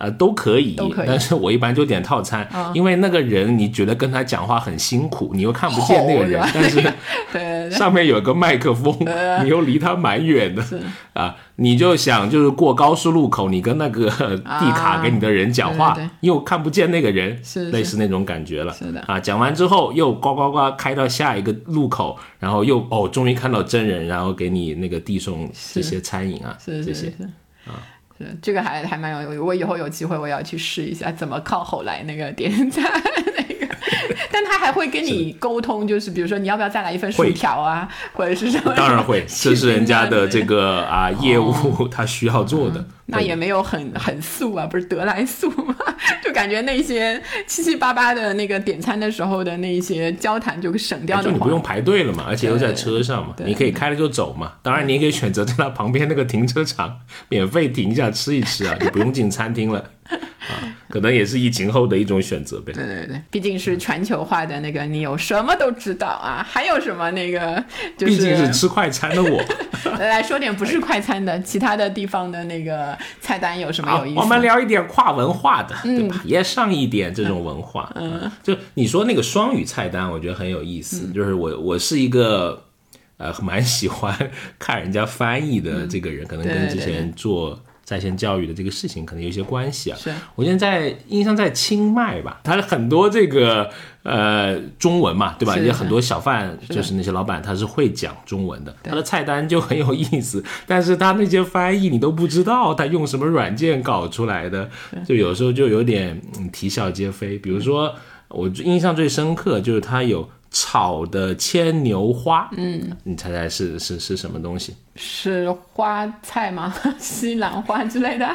[0.00, 0.74] 呃，都可以，
[1.06, 8.96] 但是我一般就点套餐，因为那个人你觉得跟他讲话很辛苦，你又看不见那个人，但是 上面有个麦克风，
[9.44, 10.64] 你又离他蛮远的
[11.12, 17.38] 啊，你就想就是过高速路口，你跟那个地卡给你的人讲话，又看不见那个人，
[17.70, 19.00] 类似那种感觉了，是的。
[19.02, 27.12] 啊，讲完之后又呱呱呱开到下一个路口，然后又哦，终于看到真人，然后给你那个递送这些餐饮啊，这些
[27.66, 27.76] 啊。
[28.42, 32.84] 这个还还蛮有，我以后有机会我也要去试一下怎么靠后来那个点赞
[33.36, 33.74] 那个，
[34.30, 38.74] 但他还会跟你沟通，就是比如说你要不要再来一份薯条啊，或者是什么？
[38.74, 42.84] 当然会，这是人家的这个 啊业务，他需要做的。
[43.10, 45.74] 那也没有很 很素啊，不是得来素吗？
[46.24, 51.24] 就感觉那些七七八八的那个点餐的时候的那些交谈就省掉了。
[51.24, 54.52] 就你不用排队了嘛，而且又在车上嘛，你可以开了就走嘛。
[54.62, 59.84] 当然你也可以选择在它旁边那个停车场免费停一下吃一吃啊，就不用进餐厅了。
[60.10, 62.72] 啊，可能也是疫情后的一种选择呗。
[62.72, 66.44] 对对对，毕竟是全球化的那个，你有什么都知道啊。
[66.48, 67.62] 还有什么那个？
[67.96, 69.40] 就毕竟是吃快餐的我。
[70.00, 74.20] 来说点不是快餐的，其他的地方的那个菜单有什么有意思？
[74.20, 76.20] 我们聊一点跨文化的，对吧？
[76.24, 77.90] 也上一点这种文化。
[77.94, 81.08] 嗯，就你说那个双语菜单，我觉得很有意思。
[81.12, 82.64] 就是我我是一个
[83.16, 87.60] 呃蛮喜欢看人家翻译的这个人，可能跟之前做。
[87.90, 89.98] 在线教育的这个事情可能有一些关系啊。
[90.00, 93.68] 是我现在在印象在清迈吧，它很多这个
[94.04, 95.56] 呃中文嘛，对吧？
[95.56, 104.70] 有很多小贩就是那些老板他是会讲中文的，他的菜单就很有意思，但是他那些翻译你都不知道他用什么软件搞出来的，
[105.04, 106.22] 就有时候就有点
[106.52, 107.36] 啼笑皆非。
[107.38, 107.92] 比如说
[108.28, 110.30] 我印象最深刻就是他有。
[110.50, 114.74] 炒的牵牛花，嗯，你猜猜是是是什么东西？
[114.96, 116.74] 是花菜吗？
[116.98, 118.28] 西兰花之类的？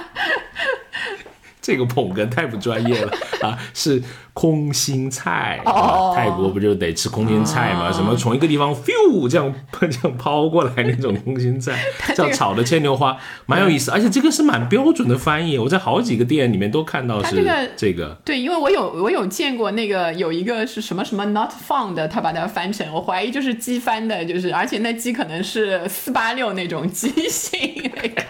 [1.66, 3.58] 这个捧哏太不专业了啊！
[3.74, 4.00] 是
[4.34, 7.92] 空心菜哦啊，泰国不就得吃空心菜吗？
[7.92, 13.90] 什么从一个地方 feel 这样这样抛过来那种空心菜， 这样炒的牵牛花，蛮有意思。
[13.90, 18.16] 而且这个是蛮标准的翻译，我在好几个店里面都看到是这个这个。
[18.24, 28.24] 对，因为我有我有见过那个有一个是什么什么 not found，他把它翻成，我怀疑就是鸡翻的，就是而且那鸡可能是四八六那种机型那个，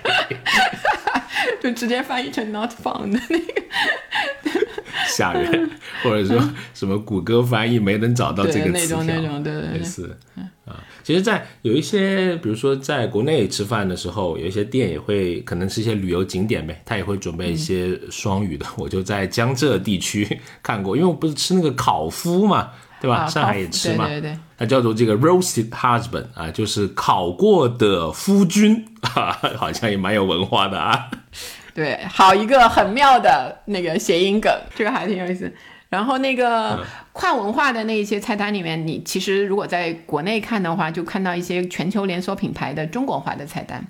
[1.61, 3.61] 就直接翻译成 not found 的那个。
[5.07, 5.69] 吓人，
[6.03, 6.41] 或者说
[6.73, 10.17] 什么谷歌翻译没能找到这个词条，种那种对对对类似
[10.65, 10.83] 啊。
[11.03, 18.65] 其实，在有一些，比如说在国内吃饭的时候，有一些店也会可能是一些旅游景点呗，他也会准备一些双语的。
[18.77, 23.17] 我就在江浙地区看过，因为我不是吃那个烤麸嘛，对吧？
[23.17, 24.39] 啊上海也吃嘛，对对对。
[24.57, 31.09] 它叫做这个 roasted husband 啊，就是烤过的夫君啊， 好像也蛮有文化的啊。
[31.75, 35.53] 对，好一个很妙的那个谐音梗，这个还挺有意思。
[35.95, 43.81] 然后那个跨文化的那一些菜单里面，你其实如果在国内看的话，就看到一些全球连锁品牌的中国化的菜单，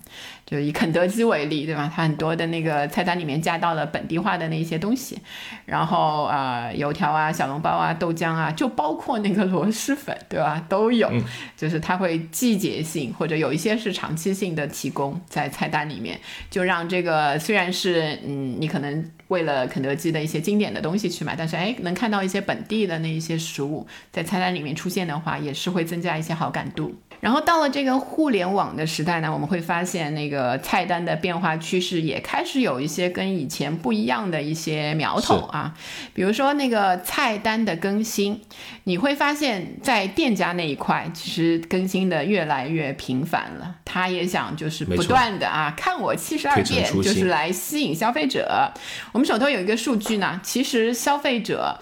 [0.46, 1.92] 就以肯德基为例，对吧？
[1.94, 5.18] 它很多的那个菜单里面加到了本地化的那一些东西，
[5.66, 10.64] 然后啊、呃油条啊、小笼包啊、豆浆啊，就包括那个螺蛳粉，对吧？
[10.70, 11.12] 都有，
[11.58, 16.20] 就是它会季节性或者有一些是长期性的提供在菜单里面，
[16.52, 26.96] 就让这个虽然是嗯，你可能为了肯德基的一些经典的东西去买，但是哎，能看到一些本地的那一些食物在菜单里面出现的话，也是会增加一些好感度。
[27.26, 35.74] 然后到了这个互联网的时代呢，我们会发现那个菜单的变化趋势也开始有一些跟以前不一样的一些苗头啊，
[36.14, 38.40] 比如说那个菜单的更新，
[38.84, 48.72] 你会发现在店家那一块其实更新的越来越频繁了，他也想就是不断的啊，看我七十二推陈遍，出新就是来吸引消费者。
[49.14, 51.80] 我们手头有一个数据呢，其实消费者。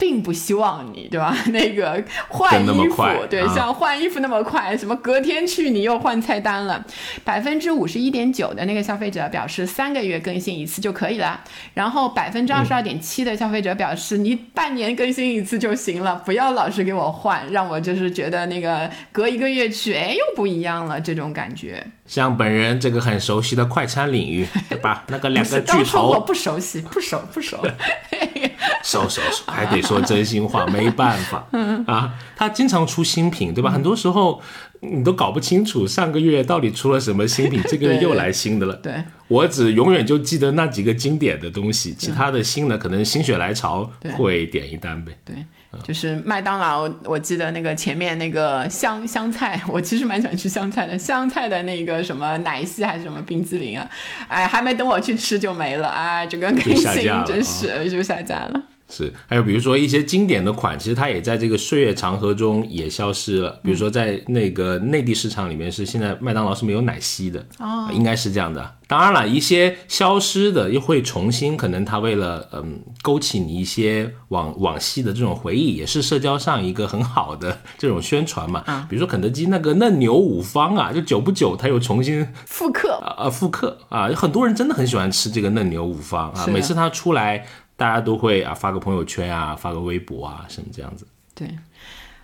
[0.00, 1.36] 并不希望你，对吧？
[1.52, 6.82] 那个换那么衣服快，对，啊像换衣服那么快，什么隔天去你又换菜单了。
[7.22, 11.40] 百分之五十一点九的那个消费者表示三个月更新一次就可以了，
[11.74, 21.86] 然后百分之二十二点七的消费者表示你半年更新一次就行了，不要老是给我换，让我就是觉得那个隔一个月去，哎，又不一样了这种感觉。
[22.06, 25.04] 像本人这个很熟悉的快餐领域，对吧？
[25.08, 27.58] 那个两个巨当初我，不熟悉，不熟不熟。
[28.82, 31.46] 熟熟熟，还得说真心话，没办法
[31.86, 32.14] 啊。
[32.36, 33.70] 他经常出新品，对吧？
[33.70, 34.40] 很多时候
[34.80, 38.74] 你都搞不清楚上个月到底出了什么新品，这个月又来新的了。
[38.76, 45.16] 对，我只永远就记得那几个经典的东西，其他的新的可能心血来潮会点一单呗。
[45.24, 45.36] 对，
[45.84, 53.88] 就是麦当劳，我记得那个前面那个香香菜，我其实蛮喜欢吃香菜的，香菜的那个什么奶昔还是什么冰激凌啊，
[54.28, 58.62] 哎，还没等我去吃就没了，哎，这个更新真是就下架了。
[58.90, 63.58] 是，还有比如说一些经典的款，其实它也在这个岁月长河中也消失了。
[63.62, 68.76] 比如说在那个内地市场里面，是现在麦当劳是没有奶昔的，哦应该是这样的。
[68.86, 78.64] 当然了，一些消失的又会重新，可能它为了嗯勾起你一些往往昔的这种回忆，也是社交上一个很好的这种宣传嘛。
[78.90, 87.46] 比如说肯德基那个嫩牛五方啊，就久不久它又重新复刻，啊呃复刻啊，很多人真的很喜欢吃这个嫩牛五方啊每次它出来，
[87.80, 91.06] 大家都会啊发个朋友圈啊，发个微博啊什么这样子。
[91.34, 91.48] 对。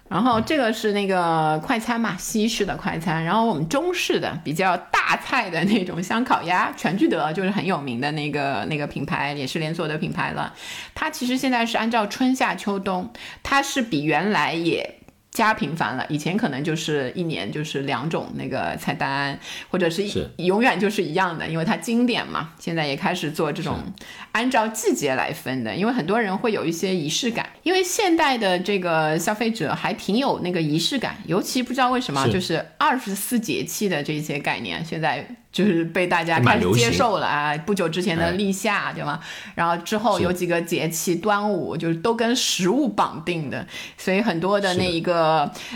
[0.07, 3.25] 然后这个是那个快餐嘛，西式的快餐。
[3.25, 10.53] 然后我们中式的比较大菜的那种香烤鸭，全聚德就是很有名的那个 那个品牌，也是连锁的品牌了。
[10.95, 13.11] 它其实现在是按照春夏秋冬，
[13.43, 14.99] 它是比原来也。
[15.37, 19.39] 加频繁了，以前可能就是一年就是两种那个菜单，
[19.71, 20.03] 或者是
[20.39, 22.55] 永远就是一样的，因为它经典嘛。
[22.59, 23.77] 现在也开始做这种
[24.33, 37.55] 按照季节来分的，因为很多人会有一些仪式感，因为现代的这个消费者还挺有那个仪式感，尤其不知道为什么，是就是二十四节气的这些概念，现在就是被大家开始接受了啊。
[37.59, 39.21] 不久之前的哎立夏，对吗？
[39.55, 43.67] 然后之后有几个节气，端午就是都跟食物绑定的，
[43.99, 45.26] 所以很多的那一个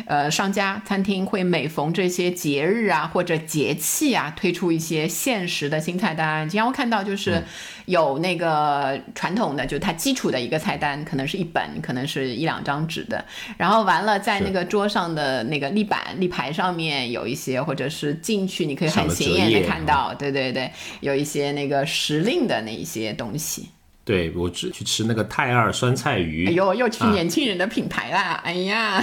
[0.07, 6.49] 呃商家餐厅会每逢这些节日啊或者节气啊推出一些限时的新菜单。
[6.49, 7.43] 经常会看到就是
[7.87, 13.25] 有那个传统的，就是它基础的一个菜单，可能是一本，可能是一两张纸的，
[13.57, 23.71] 然后完了在那个桌上的那个立板立牌上面有一些，或者是进去你可以很显眼的看到，对对对，有一些那个时令的那一些东西。
[24.11, 28.41] 对我去去吃那个泰二酸菜鱼，哎呦，又去年轻人的品牌啦！
[28.43, 29.01] 哎呀，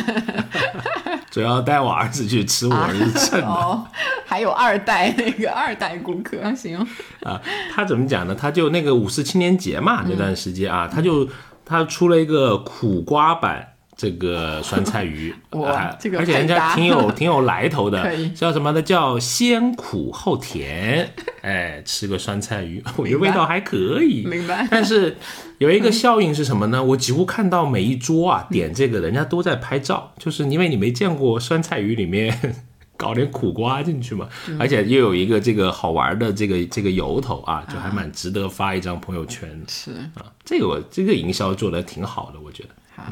[1.32, 3.48] 主要带我儿子去吃，我儿子蹭的。
[3.48, 3.88] 哦，
[4.26, 6.78] 还有二代那个二代顾客，行，
[7.24, 7.42] 啊，
[7.74, 8.36] 他怎么讲呢？
[8.36, 11.26] 他就那个五四青年节嘛，那段时间啊，他就
[11.64, 18.82] 他出了一个苦瓜版这个酸菜鱼， 哇啊这个而且人家挺有挺有来头的叫什么呢？
[18.82, 25.18] 叫先苦后甜， 哎，吃个酸菜鱼， 我觉得味道还可以，明白但是
[25.58, 26.84] 有一个效应是什么呢？
[26.84, 32.56] 我几乎看到每一桌啊点这个，人家都在拍照，就是因为你没见过酸菜鱼里面
[32.96, 34.30] 搞点苦瓜进去嘛，
[34.60, 40.26] 而且又有一个这个好玩的这个这个由头啊，就还蛮值得发一张朋友圈的是啊。
[40.46, 42.70] 这个我这个营销做的挺好的，我觉得。
[42.96, 43.04] 好。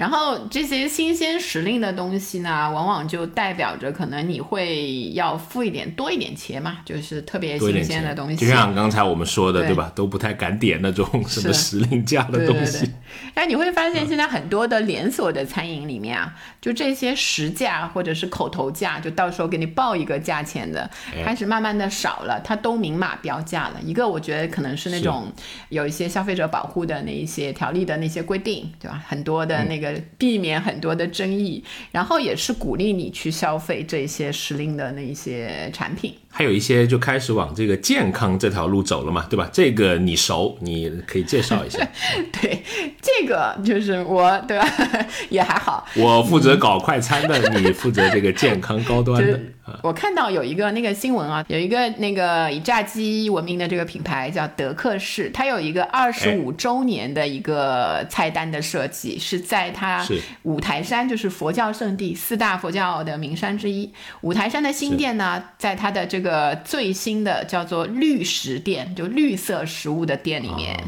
[0.00, 8.36] 然后这些新鲜时令的东西呢，往往就代表着可能你会要付一点多一点钱嘛，就是特别新鲜的东西。
[8.36, 9.92] 就像刚才我们说的，对对吧？
[9.94, 12.86] 都不太敢点那种什么时令价的东西。
[12.86, 12.94] 对，
[13.34, 23.74] 但你会发现现在很多的连锁的餐饮里面啊，就这些实价或者是口头价，就到时候给你报一个价钱的，哎开始慢慢的少了，它都明码标价了。
[23.84, 25.30] 一个我觉得可能是那种
[25.68, 29.04] 有一些消费者保护的那一些条例的那些规定，对吧？
[29.06, 36.14] 很多的那个避免很多的争议，然后也是鼓励你去消费这些时令的那些产品。
[36.32, 39.48] 还有一些就开始往这个健康这条路走了嘛，对吧？
[39.52, 41.86] 这个你熟，你可以介绍一下。
[42.40, 42.62] 对，
[43.02, 44.66] 这个就是我，对吧？
[45.28, 49.54] 也还好，我负责搞快餐的，你负责这个健康高端的 就是。
[49.82, 63.88] 我看到有一个那个新闻啊，有一个那个以炸鸡闻名的这个品牌叫德克士，它有一个二十五周年的一个菜单的设计，是在它是五台山，就是佛教圣地四大佛教的名山之一。
[64.22, 66.19] 五台山的新店呢，在它的这个
[66.64, 70.78] 最新的叫做绿食店，就绿色食物的店里面，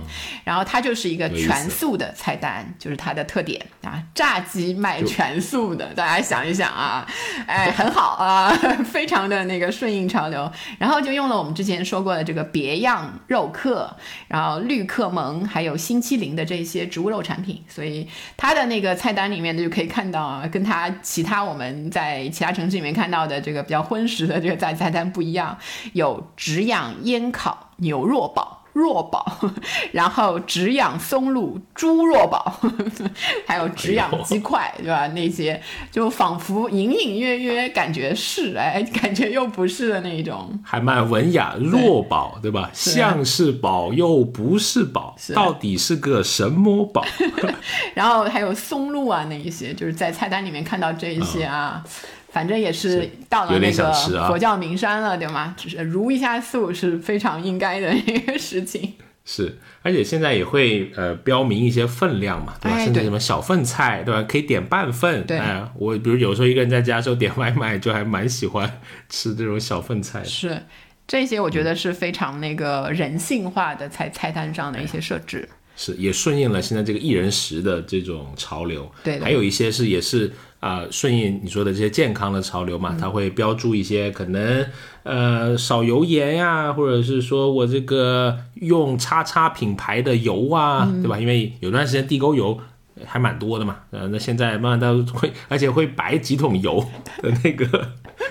[0.45, 7.07] 然后它就是一个全素的菜单，就是它的特点啊，炸鸡卖全素的，大家想一想啊，
[7.47, 8.51] 哎，很好啊，
[8.85, 10.51] 非常的那个顺应潮流。
[10.79, 13.97] 然后就用了我们之前说过的这个别样肉客，
[14.29, 18.07] 然后绿客蒙，还有星期零的这些植物肉产品，所以
[18.37, 25.57] 它的那个菜单里面呢，就可以看到啊，跟它其他我们在其他城市里面看到的这个比较荤食的这个菜菜单不一样，
[25.93, 28.59] 有止痒烟烤牛肉宝。
[28.75, 29.39] 弱宝，
[29.93, 32.59] 然后止痒松露猪若宝，
[33.47, 35.07] 还有止痒鸡块，对吧？
[35.09, 35.61] 那些
[35.91, 40.59] 就仿佛隐隐约约感觉是，哎，感觉又不是的那一种。
[40.65, 42.71] 还蛮文雅，弱宝对吧？
[42.73, 47.05] 像是宝又不是宝，是到底是个什么宝？
[47.93, 51.85] 然后还有松露啊，那一些就是在菜单里面看到这一些啊。
[52.33, 53.93] 反正也是到了那个
[54.27, 55.55] 佛教名山了，对吗？
[55.57, 58.95] 只是如一下素是非常应该的一个事情。
[59.25, 62.77] 是，而且现在也会呃标明一些分量嘛，对吧？
[62.77, 64.23] 哎对甚至什么小份菜，对吧？
[64.29, 65.25] 可以点半份。
[65.25, 70.25] 对哎，我比如有时候一个人在家的时候点外卖，就还蛮喜欢 吃这种小份菜。
[70.25, 70.61] 是，
[71.07, 75.49] 这些我觉得是非常那个人性化的菜菜单上的一些设置。
[75.77, 78.91] 是，也顺应了现在这个一人食的这种潮流。
[79.03, 84.67] 对还有一些是也是啊、呃顺应你说的这些健康的潮流嗯嘛，它会标注一些可能
[85.03, 91.19] 呃少油盐呀、或者是说我这个用叉叉品牌的油啊，嗯对吧？
[91.19, 92.59] 因为有段时间地沟油。
[93.07, 96.87] 还蛮多的嘛，呃，那现在慢慢都会，而且会摆几桶油
[97.21, 97.89] 的那个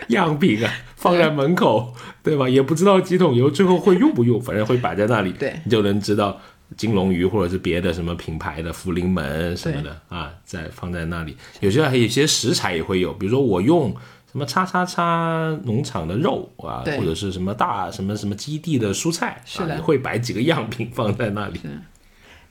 [0.10, 2.48] 样品啊，放在门口，对吧？
[2.48, 6.40] 也不知道几桶油最后会用不用，反正会摆在那里，对你就能知道
[6.78, 11.36] 金龙鱼或者是别的什么品牌的福临门什么的啊，在放在那里。
[11.60, 13.94] 有些还有些食材也会有，比如说我用
[14.32, 21.60] 什么叉叉叉农场的肉啊，或者是什么大什么什么基地的蔬菜，是的啊，也会摆几个样品放在那里。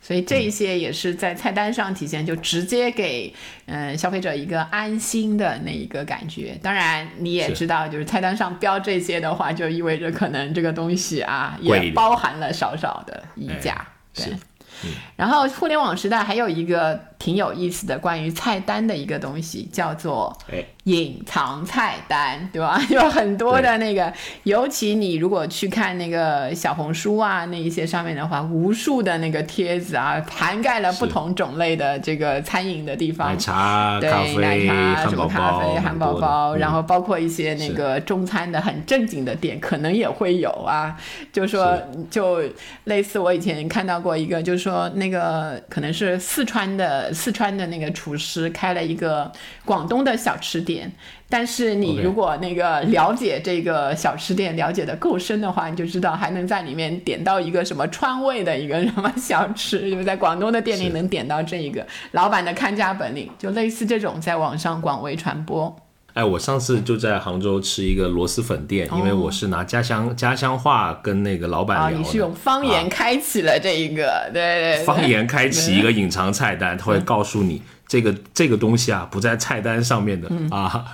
[0.03, 3.31] 所以这一些也是在菜单上体现，就直接给
[3.67, 6.59] 嗯、呃消费者一个安心的那一个感觉。
[6.63, 13.87] 当然你也知道，就是菜单上标这些的话，就意味着可能这个东西啊也包含了少少的溢价。
[14.15, 14.50] 对。
[14.83, 22.81] 哎是然后互联网时代还有一个挺有意思的关于菜单的一个东西，叫做哎，隐藏菜单，对吧？
[22.89, 24.11] 有很多的那个，
[24.45, 33.37] 尤其你如果去看那个小红书啊，那一些上面的话，无数的那个帖子啊，涵盖了不同种类的这个餐饮的地方奶。
[33.37, 40.97] 茶、对奶、茶、什么咖啡、包、汉堡包，然后后包括一些那个中餐的很正经的店，可能也会有啊。
[41.31, 41.79] 就说
[42.11, 42.43] 就
[42.85, 49.31] 类似我以前看到过一个，就是说说那个可能是四川的四川的那个厨师开了一个
[49.65, 50.91] 广东的小吃店，
[51.29, 65.75] 但是你如果那个了解这个小吃店了解的够深的话，你就知道还能在里面点到一个什么川味的一个什么小吃，就在广东的店里能点到这一个老板的看家本领，就类似这种在网上广为传播。
[66.13, 72.05] 哎，我上次就在杭州吃一个螺蛳粉店，因为我是拿家乡家乡话跟那个老板啊，聊的。
[72.05, 80.85] 你是用方言开启了这一个，对对对，方言开启一个隐藏菜单，他会告诉你这个这个东西啊不在菜单上面的、嗯啊，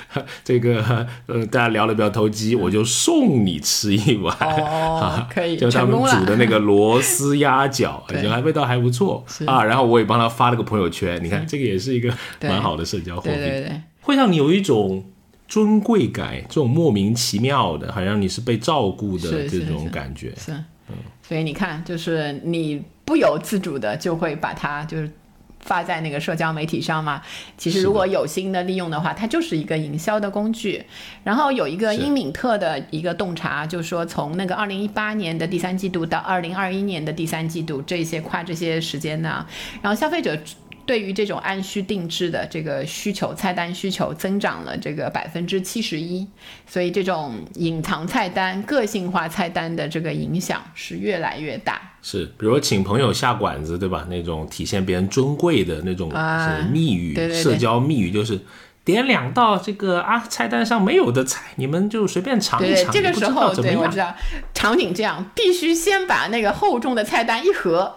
[0.44, 4.36] 这个呃大家聊的比较投机，我就送你吃一碗。
[4.40, 9.64] 哦 啊，可以就他们煮的那个螺丝鸭脚， 对就还味道还不错啊。
[9.64, 12.12] 然后我也帮他发了个朋友圈，你看这个也是一个
[12.42, 13.80] 蛮好的社交货币，对对对。
[14.06, 15.04] 会让你有一种
[15.48, 20.32] 尊贵感，这种莫名其妙的，好像你是被照顾的这种感觉。
[20.36, 20.52] 是
[20.88, 25.10] 嗯，所以你看，就是你不由自主的就会把它就是
[25.58, 27.20] 发在那个社交媒体上嘛。
[27.58, 30.84] 其实如果有心的利用的话，它就是一个营销的工具。
[31.24, 39.44] 然后有一个英敏特的一个洞察，就是说从那个二零一八年的第三季度到二零二一年的第三季度这些跨这些时间呢，
[39.82, 40.38] 然后消费者。
[40.86, 46.26] 对于这种按需定制的这个需求，菜单需求增长了这个百分之七十一，
[46.66, 51.80] 所以这种隐藏菜单、个性化菜单的这个影响是越来越大。
[52.00, 54.06] 是，比如说请朋友下馆子，对吧？
[54.08, 58.40] 那种体现别人尊贵的那种啊是密语，对对对社交密语就是。
[58.86, 62.92] 点两道这个啊，菜单上没有的菜，你们就随便尝一对，尝。
[62.92, 64.14] 这个时候对我知道
[64.54, 67.96] 场景这样，必须先把那个厚重的菜单一合。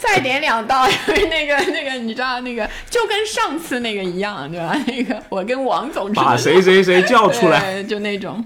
[0.00, 4.74] 再点两道，因 为那个 那个，你知道那个就跟上次那个一样，对吧？
[4.88, 8.42] 那个我跟王总把谁谁谁叫出来，就那种，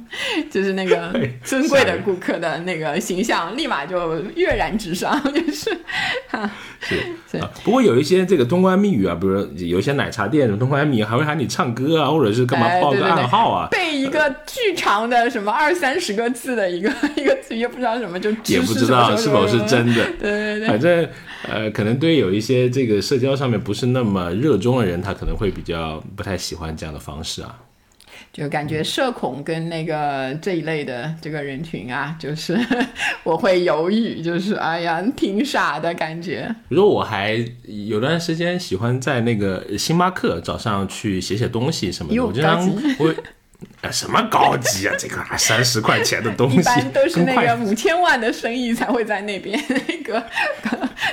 [0.51, 5.71] 就是那个对尊贵的顾客的那个形象，立马就跃然纸上，就是，
[6.29, 6.51] 哈，
[6.81, 6.97] 是
[7.31, 7.49] 是啊。
[7.63, 20.05] 不过有一些这个通关密语啊，比如说有一些奶茶店的通关密语还会喊你唱歌啊，或者是干嘛报个哎对对对暗号啊，背一个巨长的什么二三十个字的一个一个词，也不知道什么，就也不知道是否是真的。
[20.19, 21.09] 对对对，反正
[21.49, 27.61] 呃，可能对有一些这个社交上面不是那么热衷的人，他可能会比较不太喜欢这样的方式啊。
[28.33, 32.59] 就感觉社恐跟那个这一类的这个人群啊， 就是
[33.23, 36.53] 我会犹豫，就是哎呀，挺傻的感觉。
[36.69, 42.69] 比如果，我还有段时间喜欢在那个星巴克早上去写写东西什么的，哟我经常
[42.99, 43.15] 我。
[43.85, 44.95] 呃，什么高级啊？
[44.99, 50.25] 这个还三十块钱的东西，一般都是那个五千万的生意才会在那边 那个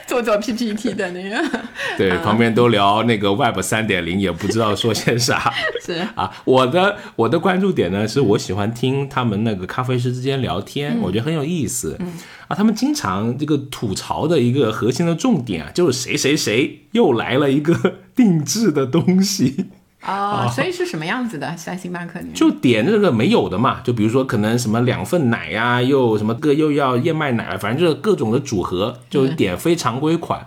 [0.07, 1.59] 做做 PPT 的那个，
[1.97, 5.53] 对，旁边都聊那个 Web 三点零，也不知道说些啥
[5.85, 6.31] 是啊。
[6.45, 11.99] 我的我的关注点呢，是我喜欢听他们那个咖啡师之间聊天，我觉得很有意思。
[12.47, 19.65] 啊，他们经常这个吐槽的一个核心的重点啊，就是谁谁谁又来了一个定制的东西。
[20.03, 21.53] 哦，所以是什么样子的？
[21.55, 30.45] 在星巴克里面就点这个没有的嘛，就比如说可能什么两份奶呀、又什么个又要燕麦奶，反正就是各种的组合，就是点非常规款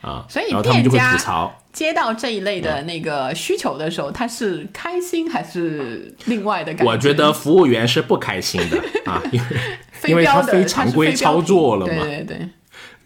[0.00, 0.24] 啊。
[0.28, 1.16] 所以店家
[1.72, 6.90] 接到这一类的那个需求的时候，他是开心还是另外的感觉？
[6.90, 9.46] 我觉得服务员是不开心的啊，因为
[10.10, 12.48] 因为他非常规操作了嘛对对对。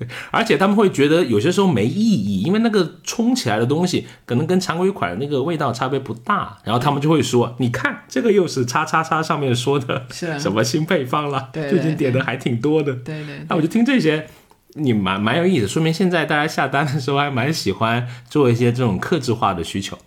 [0.30, 14.26] 而且他们会觉得有些时候没意义，因为那个冲起来的东西可能跟常规款的那个味道差别不大，然后他们就会说：“你看这个又是叉叉叉上面说的 是什么新配方了，对对就已经点的还挺多的。”对对那我就听这些，
[14.74, 19.98] 你蛮蛮有意思，说明现在大家下单的时候还蛮喜欢做一些这种克制化的需求。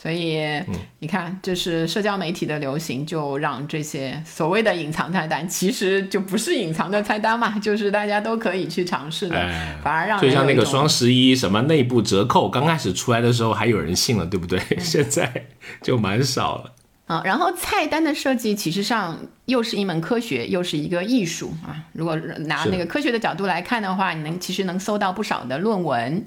[0.00, 14.60] 对，所以嗯你看，就是社交媒体的流行，就让这些所谓的隐藏菜单，其实就不是隐藏的菜单嘛，就是大家都可以去尝试的，哎反而让就像那个双十一什么内部折扣，刚开始出来的时候还有人信了，对不对？
[14.78, 15.46] 现在
[15.82, 16.72] 就蛮少了。
[17.08, 21.74] 啊，然后菜单的设计其实上又是一门科学，又是一个艺术啊。
[21.94, 26.22] 如果拿那个科学的角度来看的话，你能其实能搜到不少的论文。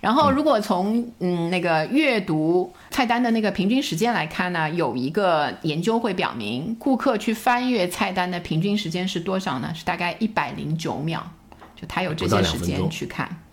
[0.00, 9.70] 然后如果从嗯那个阅读菜单的那个平均时间来看呢，有一个研究会表明，顾客去翻阅菜单的平均时间是多少呢？
[9.74, 11.22] 是大概一百零九秒，
[11.76, 13.51] 就他有这些时间去看，对。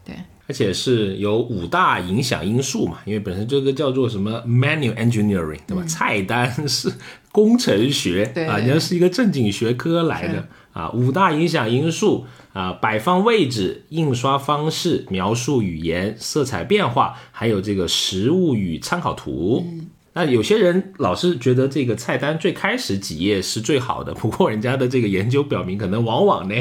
[0.50, 5.84] 而且是有五大影响因素嘛，因为本身这个叫做什么 menu engineering，对吧？
[5.86, 6.92] 菜单是
[7.32, 10.90] 工程学啊，人家是一个正经学科来的啊。
[10.90, 19.64] 五大影响因素啊，摆放位置、印刷方式、描述语言、色彩变化，还有这个实物与参考图。
[20.14, 26.56] 那有些人老是觉得这个菜单最开始几页是最好的， 不过人家的这个研究表明，可能往往呢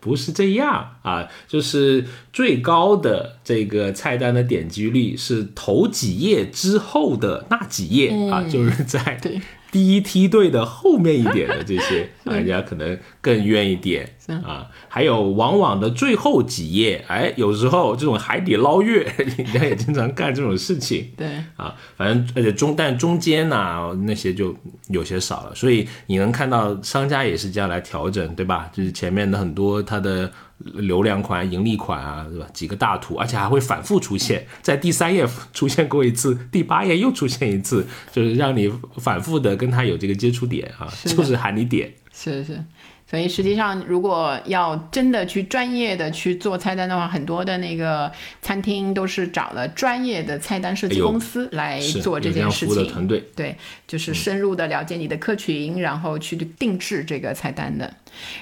[0.00, 9.40] 不是这样啊，就是最高的这个菜单的点击率是头几页之后的那几页啊，就是在对
[9.74, 14.08] 第一梯队的后面一点的这些， 啊人家可能更愿意点
[14.44, 14.70] 啊。
[14.86, 19.02] 还有往往的最后几页，哎，有时候这种海底捞月，
[19.36, 21.10] 人家也经常干这种事情。
[21.18, 24.54] 对，啊，反正而且中但中间呐、那些就
[24.86, 28.70] 有些少了，所以你能看到商家也是这样来调整，对吧？
[28.72, 32.46] 就是前面的很多它的流量款、盈利款啊，对吧？
[32.52, 41.92] 几个大图，而且还会反复出现，在第三页出现过一次，第八页又出现一次，就是让你反复的跟他有这个接触点啊，是就是喊你点。
[42.12, 42.62] 是是。
[43.06, 52.68] 所以实际上，如果要真的去专业的去做菜单的话，很多的那个餐厅都是找了专业的菜单设计公司来做这件事情。
[52.68, 57.92] 服务的团队，对，就是深入的了解你的客群，然后去定制这个菜单的。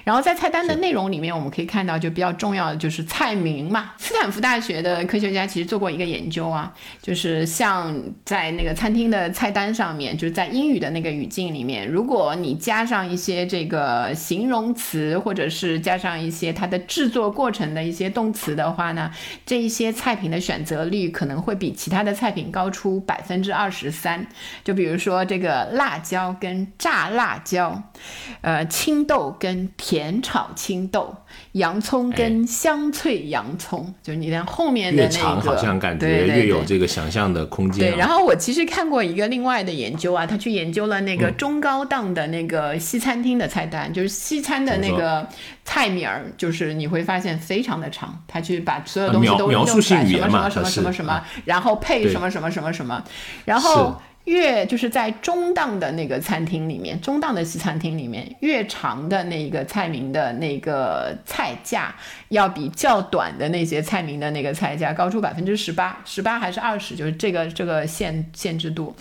[0.04, 3.92] 然后在菜单的内容里面，我们可以看到，就比较重要的就是菜名嘛。
[3.98, 7.94] 斯坦福大学的科学家其实做过一个研究啊，就是像
[8.24, 19.10] 在那个餐厅的菜单上面，就是在英语的那个语境里面，如果你加上一些这个形容词，或者是加上一些它的制作过程的一些动词的话呢，
[19.46, 24.26] 这一些菜品的选择率可能会比其他的菜品高出百分之二十三。
[24.64, 27.82] 就比如说这个辣椒跟炸辣椒，
[28.40, 31.14] 呃，青豆跟甜炒青豆，
[31.52, 37.96] 洋葱跟香脆洋葱，就是你看后面的那越长个，好像感觉对对越有这个想象的空间、对，啊。
[37.98, 41.18] 然后我其实看过一个另外的研究啊，他去研究了那嗯。
[41.18, 45.26] 个中高档的那个西餐厅的菜单，就是西餐的那个
[45.64, 53.02] 菜名儿，就是你会发现非常的长，他去把所有东西都描述性弄出来，什么什语言嘛么什么什么什么啊，然后配什么什么什么什么，
[53.44, 54.00] 然后。
[54.24, 61.92] 越就是在中档的那个餐厅里面，中档的西餐厅里面，越长的那个菜名的那个菜价，
[62.28, 68.94] 要比较短的那些菜名的那个菜价高出百分之十八，十八还是二十，就是这个这个限限制度。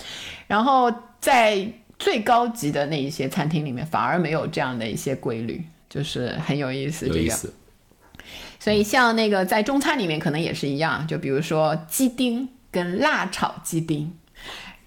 [0.47, 1.67] 然后在
[1.99, 7.05] 最高级的那一些餐厅里面，反而没有这样的一些规律，就是很有意思。
[7.05, 7.53] 这个，有意思，
[8.59, 14.11] 所以像那个在中餐里面可能也是一样，就比如说鸡丁跟辣炒鸡丁。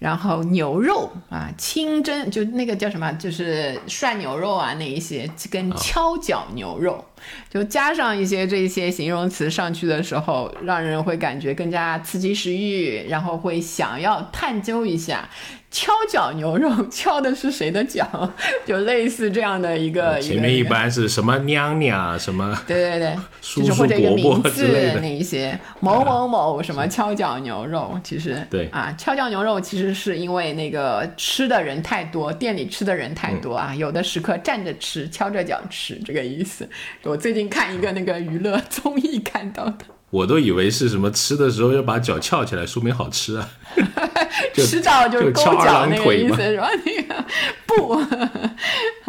[0.05, 7.03] 然后牛肉啊，清蒸就那个叫什么，就是涮牛肉啊，那一些跟敲脚牛肉，
[7.49, 15.27] 就加上一些这些形容词上去的时候，让人会感觉更加刺激食欲，然后会想要探究一下
[15.75, 18.07] 敲脚牛肉敲的是谁的脚，
[18.65, 20.17] 就类似这样的一个。
[20.21, 25.01] 前面一般是什么娘娘什么对对对，或者一个伯伯名字之类的。
[25.01, 28.67] 那一些某某某什么敲脚牛肉，其实对。
[28.67, 36.65] 啊，敲脚牛肉其实是因为那个吃的人太多，店里吃的人太多啊，有的食客站着吃，敲着脚吃，这个意思。
[37.03, 43.49] 我最近看一个那个娱乐综艺看到的，我都以为是什么吃的时候要把脚翘起来，说明好吃啊。
[44.53, 46.69] 就吃着就是翘脚那个意思是吧？
[46.85, 47.25] 那个
[47.65, 47.93] 不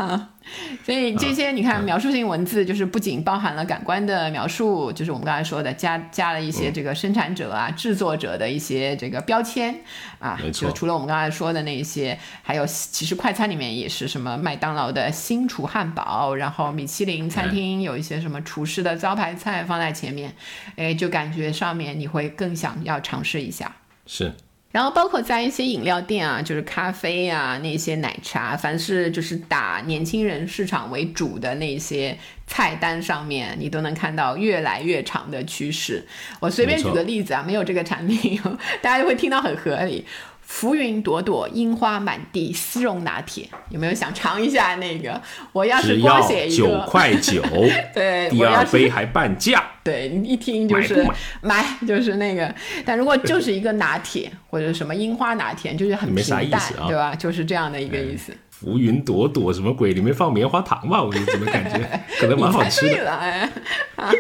[0.02, 0.28] 啊，
[0.84, 6.52] 所以这些你看描述性文字，就是不仅包含了感官的描述，就是我们刚才说的加加了一嗯。
[6.52, 9.78] 些这个生产者啊、制作者的一些这个标签
[10.18, 20.34] 啊就除了我们刚才说的那些，还有其实快餐里面也是什么麦当劳的新厨汉堡，然后米其林餐厅有一些什么厨师的招牌菜放在前面，
[20.76, 23.70] 哎，就感觉上面你会更想要尝试一下。
[24.06, 24.32] 是，
[24.76, 32.14] 然后包括在一些饮料店啊，就是咖啡啊，那些奶茶，凡是就是打年轻人市场为主的那些
[32.46, 36.06] 菜单上面，你都能看到越来越长的趋势。
[36.40, 38.38] 我随便举个例子啊，没有这个产品，
[38.82, 40.04] 大家就会听到很合理。
[40.46, 45.20] 浮云朵朵，樱花满地，丝绒拿铁，有没有想尝一下那个？
[45.52, 47.42] 我要是只光写一个九，块九，
[47.92, 49.62] 对，第我要杯还半价。
[49.82, 51.06] 对你一听就是
[51.42, 52.52] 买就是那个，
[52.84, 57.14] 但如果就是一个拿铁或者什么樱花拿铁，就是很平淡，啊对吧？
[57.14, 58.32] 就是这样的一个意思。
[58.58, 59.92] 浮云朵朵什么鬼？
[59.92, 61.02] 里面放棉花糖吧？
[61.02, 63.10] 我就怎么感觉 可能蛮好吃的。
[63.10, 63.52] 哎，
[63.96, 64.10] 啊，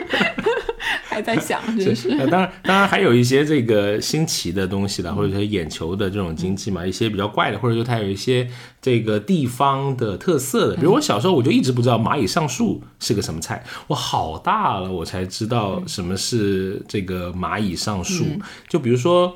[1.08, 2.10] 还在想，真是。
[2.10, 8.46] 呃当然，当然还有一些这个新奇的东西了，或者说眼球的这种经济嘛，一些比较怪的，或者说它有一些
[8.82, 10.76] 这个地方的特色的。
[10.76, 18.24] 比如我小时候我就一直不知道蚂蚁上树是个什么菜，我好大了我才知道什么是这个蚂蚁上树。
[18.68, 19.34] 就比如说。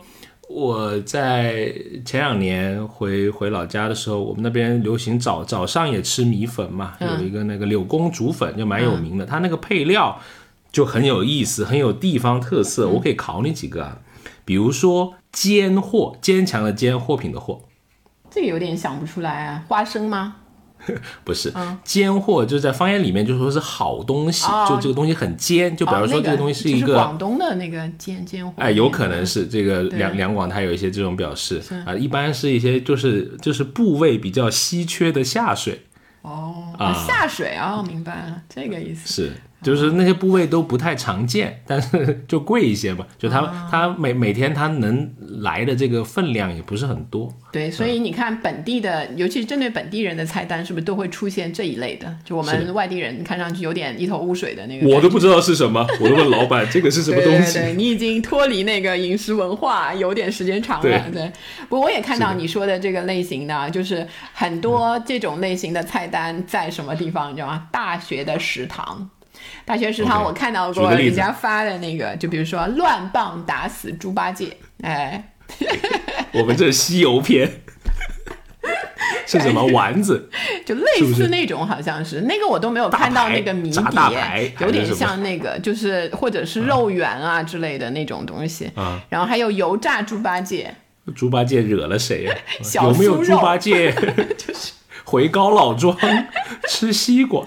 [0.53, 1.73] 我在
[2.05, 10.21] 前两年回回老家的时候，我们那边流行早早上也吃米粉嘛，有一个那个柳公煮粉就蛮有名的，它那个配料
[10.73, 12.89] 就很有意思，很有地方特色。
[12.89, 13.99] 我可以考你几个啊，
[14.45, 17.61] 比如说坚货，坚强的坚，货品的货，
[18.29, 20.39] 这个有点想不出来啊，花生吗？
[21.25, 21.53] 不是，
[21.85, 26.95] 尖货就是在方言里面就说是好东西，哦就这个东西很尖，就比如说哦这个东西是一个。
[26.95, 29.99] 广东的那个尖尖货，哎，有可能是这个对。
[29.99, 35.83] 两两广，它有一些这种表示啊，一般是一些就是就是部位比较稀缺的下水，
[36.23, 36.93] 哦，啊。
[37.07, 39.07] 下水啊、明白了，这个意思。
[39.07, 39.33] 是
[39.63, 43.07] 就是那些部位都不太常见，但是就贵一些吧。
[43.19, 47.33] 就他、啊它每每天他能来的这个分量也不是很多。
[47.53, 52.15] 对，所以你看本地的，尤其是针对本地人的菜单，是不是都会出现这一类的？
[52.25, 54.89] 就我们外地人看上去有点一头雾水的那个。
[54.89, 57.55] 我都不知道是什么，我都问老板这个是什么东西。
[57.59, 60.83] 对对对，你已经脱离那个饮食文化有点时间长了。
[60.83, 61.33] 对对，
[61.69, 67.69] 不过我也看到你说的这个类型的，就是很多这种类型的菜单在什么地方，你知道吗？
[67.73, 69.11] 大学的食堂。
[69.65, 75.33] 大学食堂我看到过人家发的那个，就比如说乱棒打死猪八戒，哎，
[76.33, 77.51] 我们这是西游篇。
[79.27, 80.29] 是什么丸子？
[80.67, 82.23] 就类似那种，好像是。
[82.23, 88.69] 那个我都没有看到那个谜大底有点像那个，就是或者是肉圆啊之类的那种东西。
[88.75, 89.01] 啊。
[89.09, 90.75] 然后还有油炸猪八戒，
[91.15, 93.93] 猪八戒惹了谁呀、 小有没有猪八戒？
[94.37, 94.73] 就是。
[95.05, 95.97] 回高老庄
[96.69, 97.45] 吃西瓜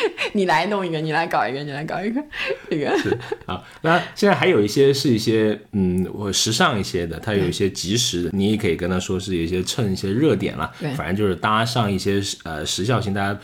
[0.34, 2.22] 你来弄一个，你来搞一个，你来搞一个，
[2.70, 2.98] 这个。
[2.98, 3.62] 是啊？
[3.82, 13.38] 那现在还有一些是一些嗯，我时尚一些的，它有一些及时的，你也可以跟他说是有一些蹭一些热点了对，反正就是搭上一些呃时效性大家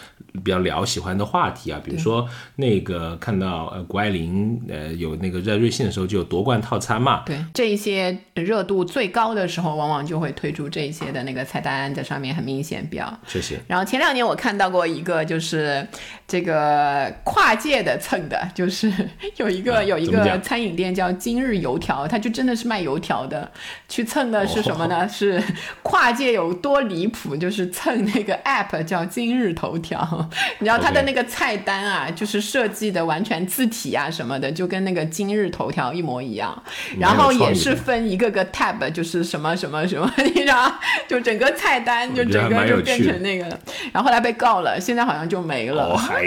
[0.44, 7.38] 比较聊喜欢的话题啊，比如说那个看到呃谷爱凌呃有那个在瑞幸的时候就有夺冠套餐嘛，对。
[7.54, 13.20] 这一些热度最高的时候，往往就会推出这一些的那个菜单在上面很明显标。
[13.26, 15.86] 这些然后前两年我看到过一个，就是
[16.26, 18.90] 这个跨界的蹭的，就是
[19.36, 23.50] 有一个、啊有一个餐饮店叫今日油条，它就真的是卖油条的。
[23.88, 25.06] 去蹭的是什么哦呢？
[25.08, 25.40] 是
[25.82, 27.36] 跨界有多离谱？
[27.36, 36.60] 就是蹭那个 app 叫今日头条， 你知道它的那个菜单啊，就是设计的完全字体啊什么的，就跟那个今日头条一模一样。
[36.98, 40.72] 然后也是分一个个 tab，就是什么什么什么，你知道，
[41.06, 43.60] 就整个菜单就整个就变成那个了。
[43.92, 45.84] 然后后来被告了，现在好像就没了。
[45.84, 46.24] 哦嗨，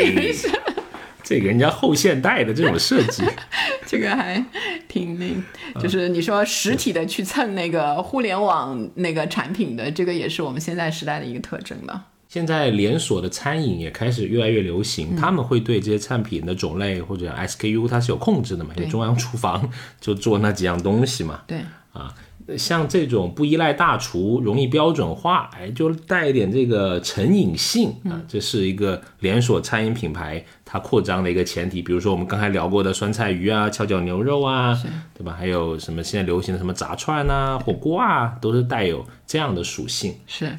[1.24, 3.24] 这个人家后现代的这种设计。
[3.88, 4.44] 这个还
[4.90, 12.08] 挺那，就是你说实体的去蹭那个互联网那个产品的，这个也是我们现在时代的一个特征吧。
[12.28, 18.72] 现在连锁的餐饮也开始越来越流行，他们会对这些产品的种类或者 SKU 它是有控制的嘛？
[18.76, 19.70] 有对中央厨房
[20.02, 21.44] 就做那几样东西嘛。
[21.48, 21.60] 对，
[21.94, 22.14] 啊，
[22.56, 31.82] 像这种不依赖大厨、容易标准化，哎，就带一点这个成瘾性啊，这是一个连锁餐饮品牌它扩张的一个前提。
[31.82, 34.78] 比如说我们刚才聊过的酸菜鱼啊、跷脚牛肉啊，
[35.14, 35.36] 对吧？
[35.38, 40.14] 还有什么现在流行的什么炸串啊、火锅啊，都是带有这样的属性。
[40.28, 40.58] 是。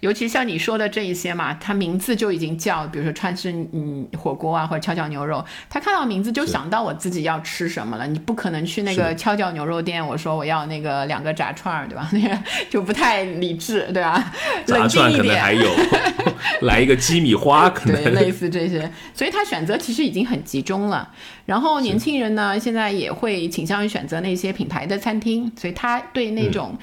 [0.00, 8.06] 尤其像你说的这一些嘛，它名字就已经叫，比如说川式嗯火锅啊，或者跷脚牛肉，他看到名字就想到我自己要吃什么了。
[8.06, 12.08] 你不可能去那个跷脚牛肉店，我说我要那个两个炸串儿，对吧？
[12.12, 12.38] 那 个
[12.68, 14.32] 就不太理智，对吧？
[14.66, 15.36] 炸串可能。
[15.36, 15.70] 还有
[16.62, 21.08] 来一个鸡米花，可对，能类似这些，所以他选择其实已经很集中了。
[21.44, 26.76] 然后年轻人呢，现在也会倾向于选择那些品牌的餐厅，所以他对那种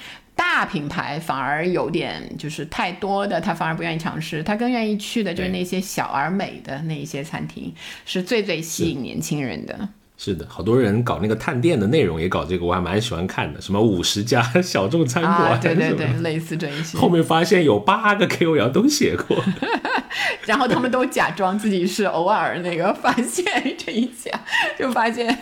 [0.44, 7.74] 大品牌反而有点就是太多的，他反而不愿意尝试，他更愿意去的就是那些小而美的那一些餐厅，
[8.06, 9.90] 是最最吸引年轻人的。
[10.16, 16.98] 是的，好多人搞那个探店的内容也搞这个，我还蛮喜欢看的，什么五十家小众餐馆，啊，对对对，类似这一些。
[16.98, 19.44] 后面发现有八个 KOL 都写过，
[20.46, 23.44] 然后他们都假装自己是偶尔那个发现
[23.78, 24.32] 这一家，
[24.78, 25.36] 就发现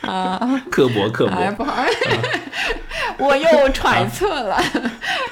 [0.00, 0.64] 啊。
[0.68, 1.36] 刻薄刻薄。
[1.36, 1.84] 哎，不好，
[3.18, 4.56] 我又揣测了。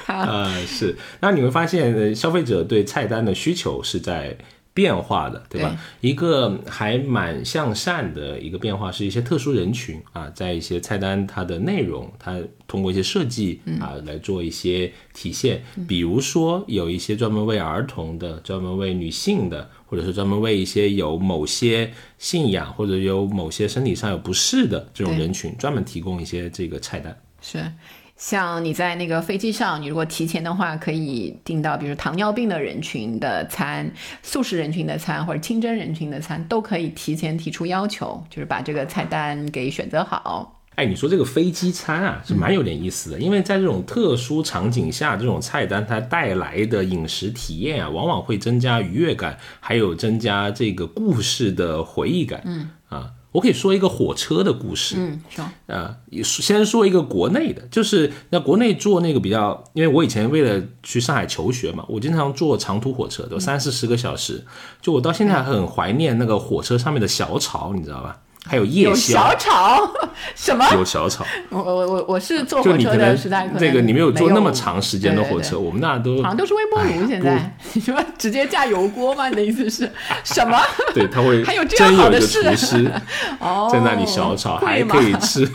[0.07, 4.37] 呃， 是，那你会发现，呃，消费者对菜单的需求是在
[4.73, 5.77] 变化的，对吧？
[6.01, 15.63] 一个还蛮向善的一个变化，是一些特殊人群啊，在一些菜单它的内容，它通过一些设计啊来做一些体现。
[15.87, 27.17] 比如说，有一些专门为儿童的，专门为女性的，或者是专门为一些有某些信仰或者有某些身体上有不适的这种人群，专门提供一些这个菜单。
[27.47, 27.71] 是，
[28.17, 33.91] 像你在那个飞机上，你如果提前的话，可以订到，比如糖尿病的人群的餐、
[34.23, 40.59] 素食人群的餐或者清真人群的餐，都可以提前提出要求，就是把这个菜单给选择好。
[40.73, 52.41] 哎，你说这个飞机餐啊，是蛮有点意思的，因为在这种特殊场景下，这种菜单它带来的饮食体验啊，往往会增加愉悦感，还有增加这个故事的回忆感。
[52.45, 54.95] 嗯啊，我可以说一个火车的故事。
[54.97, 64.45] 嗯，说呃，先说一个国内的，就是那国内坐那个比较，因为我以前为了去上海求学嘛，我经常坐长途火车，都三四十个小时。
[64.81, 68.21] 就我到现在还很怀念那个火车上面的小炒，你知道吧？
[68.47, 69.91] 还有夜有宵，小炒
[70.35, 70.65] 什么？
[70.73, 71.25] 有小炒。
[71.49, 77.07] 我我我我是坐火车的时代，这个你没有坐那么长时间的火车，对对对我们那都好像都是微波炉。
[77.07, 79.29] 现在 你说直接架油锅吗？
[79.29, 79.91] 你的意思是
[80.23, 80.57] 什么？
[80.93, 82.91] 对，他会还有这样好的事厨师
[83.39, 85.49] 哦，在那里小炒，还可以吃。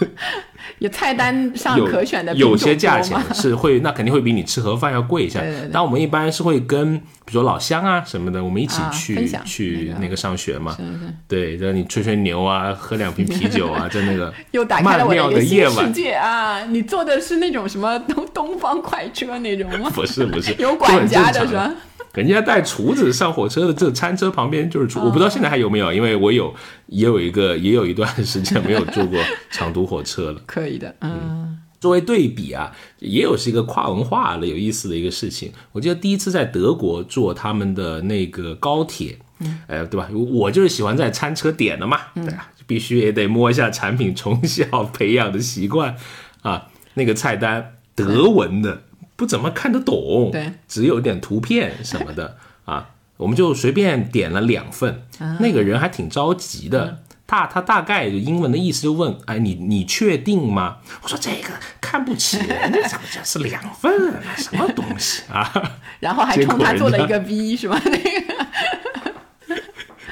[0.81, 5.41] 有菜单上可选的有些价钱是会，那肯定会比你吃盒饭要贵一下。
[5.41, 10.75] 对对对但我们一般是会跟，比如说老乡啊什么的，我们一起啊去、去那个上学嘛。
[10.77, 15.87] 是是对，让你吹吹牛啊，喝两瓶啤酒啊， 在那个又打开了我的夜晚。
[15.87, 16.65] 世界啊！
[16.65, 19.91] 你坐的是那种什么东东方快车那种吗？
[19.95, 21.71] 不 是不是， 有管家的是吧？
[22.15, 26.53] 人家带厨子上火车的这个餐车旁边就是厨，我不知道现在还有没有，因为我有
[26.87, 29.19] 也有一个也有一段时间没有坐过
[29.51, 30.41] 长途火车了。
[30.47, 35.53] 可以的，嗯，作为对比啊，也有是一个跨文化的有意思的一个事情。
[35.73, 40.09] 我记得第一次在德国坐他们的那个高铁，嗯，呃，对吧？
[40.13, 45.95] 我就是喜欢在餐车点的嘛，对啊，必须也得摸一下产品，从小培养的习惯
[46.43, 46.67] 啊。
[46.95, 48.83] 那个菜单德文的
[49.21, 55.03] 不怎么看得懂，对，只有点图片什么的 啊，我们就随便点了两份，
[55.41, 57.03] 那个人还挺着急的。
[57.27, 60.79] 他他大概英文的意思就问，哎，你你确定吗？
[61.03, 61.51] 我说这个
[61.83, 64.23] 看不起人， 这怎么这是两份啊？
[64.39, 65.53] 什么东西啊？
[66.01, 67.79] 然后还冲他做了一个 V 是吧？
[67.85, 69.63] 那个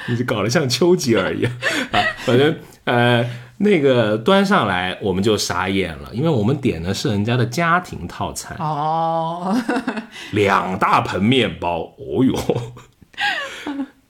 [0.09, 1.50] 你就搞得像丘吉尔一样
[1.92, 1.96] 啊！
[2.26, 2.54] 反正
[2.84, 3.24] 呃，
[3.59, 9.54] 那个端上来我们就傻眼了，因为我们点的是人家的家庭套餐，哦，
[10.32, 12.34] 两大盆面包，哦哟。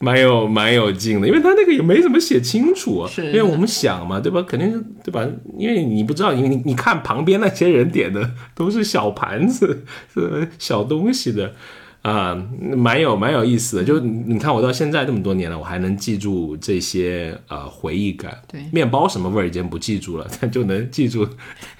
[0.01, 3.09] 蛮有蛮有劲的，因为他那个也没怎么写清楚啊。
[3.09, 4.41] 是因为我们想嘛，对吧？
[4.47, 5.27] 肯定是对吧？
[5.57, 9.83] 因为你不知道，你你你看旁边那些人点的都是小盘子，
[10.13, 11.53] 是小东西的
[12.01, 12.33] 啊，
[12.75, 13.83] 蛮有蛮有意思的。
[13.83, 18.41] 就你看我到现在这么多年了，我还能记住这些呃回忆感。
[18.47, 21.27] 对面包什么味儿已经不记住了，但就能记住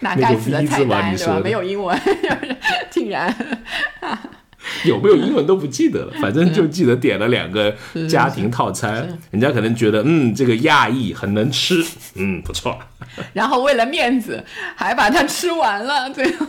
[0.01, 1.01] 哪那个该死的 V 菜字嘛？
[1.01, 1.11] 单对吧？
[1.11, 1.97] 你说的没有英文，
[2.91, 3.33] 竟然
[4.85, 7.73] 有没有英文都不记得了，反正就记得点了两个
[8.09, 11.83] 家庭套餐，人家可能觉得嗯这个亚裔很能吃，
[12.15, 12.77] 嗯不错，
[13.33, 14.43] 然后为了面子
[14.75, 16.45] 还把它吃完了，最后。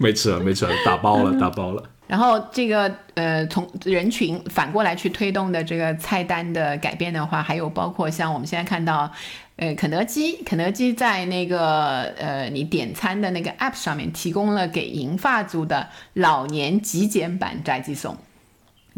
[0.00, 9.10] 没吃了没吃了，打包了 打包了，然后这个呃，从人群反过来去推动的这个菜单的改变的话，还有包括像我们现在看到，
[9.56, 18.16] 呃，肯德基，肯德基在那个呃你点餐的那个 App 上面提供了给银发族的老年极简版宅急送。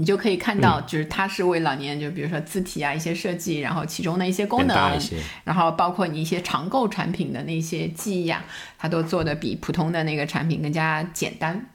[0.03, 5.01] 你就可以看到，就是它是为老年，就比如说字体啊一些设计，然后其中的一些功能
[5.45, 8.45] 然后包括你一些常购产品的那些记忆啊，
[8.77, 11.69] 它都做的比普通的那个产品更加简单，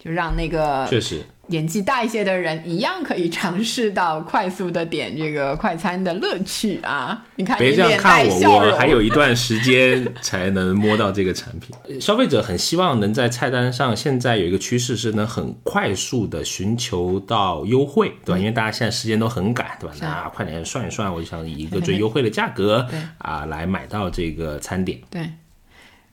[0.00, 7.26] 就让那个确实年纪大一些的人一样可以尝试到快速的点这个快餐的乐趣啊！
[7.34, 12.00] 你看，别这样看我，我还有一段时间才能摸到这个产品。
[12.00, 18.38] 消费者很希望能在菜单上，现在有一个趋势是能很快速的寻求到优惠，对吧？
[18.38, 19.96] 因为大家现在时间都很赶，对吧？
[20.00, 25.00] 那快点算一算，我就想以一个最优惠的价格对啊来买到这个餐点。
[25.10, 25.28] 对。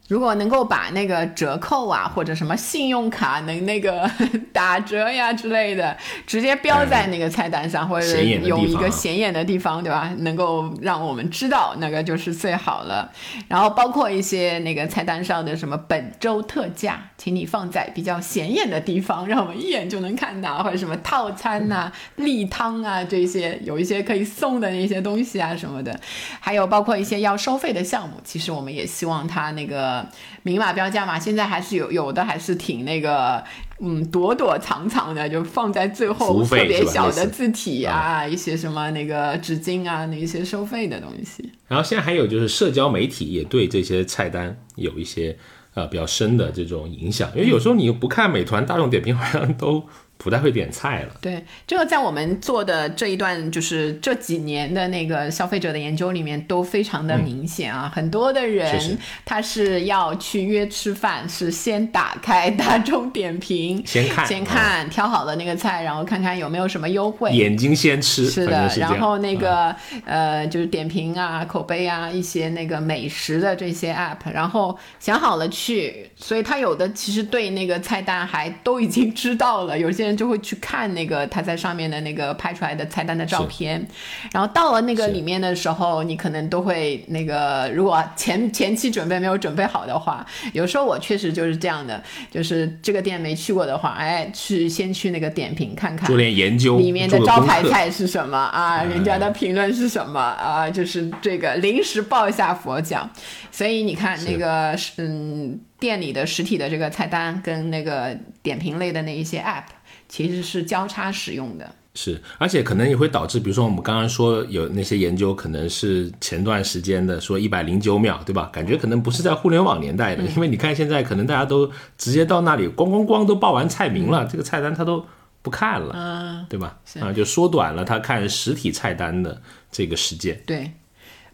[0.08, 4.10] 如果能够把那个折扣啊，或者什么信用卡能那个
[4.53, 5.95] 打折呀之类的，
[6.26, 10.14] 直接标在那个菜单上，或者有一个显眼的地方，对吧？
[10.20, 13.12] 能够让我们知道那个就是最好了。
[13.47, 25.99] 然后包括一些那个菜单上的什么本周特价，请你放在比较显眼的地方，让我们一眼就能看到，或者什么套餐呐、例汤啊这些，有一些可以送的那些东西啊什么的，
[26.39, 29.97] 还有包括一些要收费的项目，其实我们也希望它那个
[30.43, 33.43] 明码标价嘛，现在还是有有的还是挺那个。
[33.80, 41.48] 嗯，躲躲藏藏的，就放在最后特别小的字体啊，一些什么那个纸巾啊，那一些收费的东西。
[41.68, 45.38] 然后现在还有就是社交媒体也对这些菜单有一些
[45.76, 49.86] 呃比较深的这种影响，因为有时候你不看美团、大众点评，好像都
[50.18, 51.15] 不太会点菜了。
[51.22, 57.91] 对，这个在我们做的这一段，就是这几年的那个消费者的研究里面，都非常的明显啊。
[57.93, 67.32] 很多的人他是要去约吃饭，是先打开大众点评， 先看先看挑好的那个菜，然后看看有没有什么优惠。
[67.32, 83.86] 眼睛先吃，是的，是然后那嗯个、呃，就是点评啊、口碑啊，一些那个美食的这些 app，然后想好了去，所以他有的其实对那个菜单还都已经知道了，有些人就会去看那个他在上面的那个拍出来的菜单的照片，
[84.32, 92.01] 然后到了那个里面的时候，你可能都会那个，如果前前期准备没有准备好的话，有时候我确实就是这样的，
[92.32, 98.82] 就是这个店没去过的话，哎，去先去那个点评看看，做点研究，里面的招牌菜是什么啊？
[98.84, 100.70] 人家的评论是什么啊？
[100.70, 103.08] 就是这个临时抱一下佛脚。
[103.51, 109.64] 所以你看那个嗯，店里的实体的这个菜单跟那个点评类的那一些 app，
[110.08, 111.70] 其实是交叉使用的。
[111.93, 118.51] 是，而且可能也会导致，比如说我们刚刚说有那些研究，可能是前段时间的，说一百零九秒，对吧？
[118.53, 125.03] 感觉可能不是在互联网年代的，因为你看现在可能大家都直接到那里，咣咣咣都报完菜名了，这个菜单他都
[125.41, 126.78] 不看了，嗯，对吧？
[126.99, 129.41] 啊，就缩短了他看实体菜单的
[129.72, 130.39] 这个时间。
[130.45, 130.72] 对。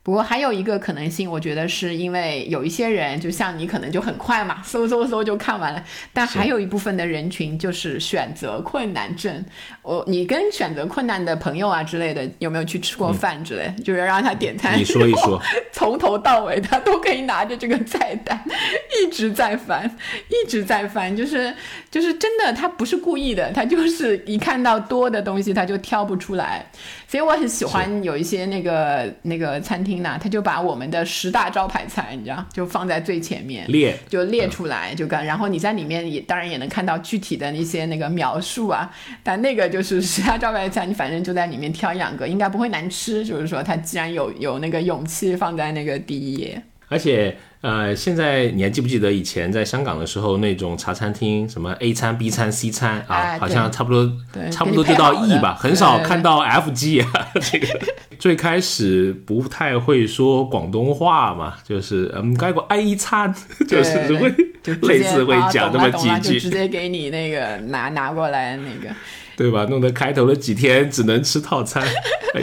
[0.04, 5.82] 不过还有一个可能性，我觉得是因为有一些人，就像你可能就很快嘛， 搜搜搜就看完了。
[6.12, 9.43] 但还有一部分的人群就是选择困难症。
[9.82, 13.74] 我你跟选择困难的朋友啊之类的，有没有去吃过饭之类？
[13.82, 15.41] 就是让他点餐，你说一说，
[15.72, 18.43] 从头到尾他都可以拿着这个菜单
[19.01, 19.89] 一直在翻，
[20.28, 21.54] 一直在翻，就是
[21.89, 26.66] 就是真的，他不是故意的，他就是一看到多的东西他就挑不出来。
[27.08, 35.23] 所以我很喜欢有一些那个那个餐厅呢，他就把我们的十大招牌菜，你知道，就放在最前面列，就列出来，就跟。
[35.25, 38.89] 然后你在里面也当然也能看到具体的那些那个描述啊，
[39.21, 43.23] 但那个就是十大招牌菜，你反正就在里面挑一两个，应该不会难吃。
[43.23, 47.35] 就是说，他既然有有那个勇气放在那个第一页，而且。
[47.64, 54.11] 呃，现在你还记不记得以前在香港的时候那种茶餐厅，什么 A 餐、B 餐、C 餐啊，好像差不多，
[54.51, 57.07] 差不多就到 E 吧，很少看到 F、G 啊。
[57.39, 57.80] 这个
[58.20, 63.34] 最开始不太会说广东话嘛，就是嗯，该过 A 餐，
[63.66, 64.30] 就是会
[64.82, 68.93] 类似会讲那么几句，直接给你那个拿拿过来那个，
[69.38, 69.64] 对吧？
[69.70, 71.82] 弄得开头的几天只能吃套餐。
[72.34, 72.41] 哎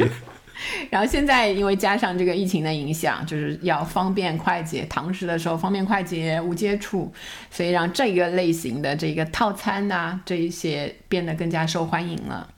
[0.88, 7.12] 然后现在因为加上这个疫情的影响，就是要方便快捷，堂食的时候方便快捷、无接触，
[7.50, 12.48] 所以让这个类型的这个套餐呐，这一些变得更加受欢迎了。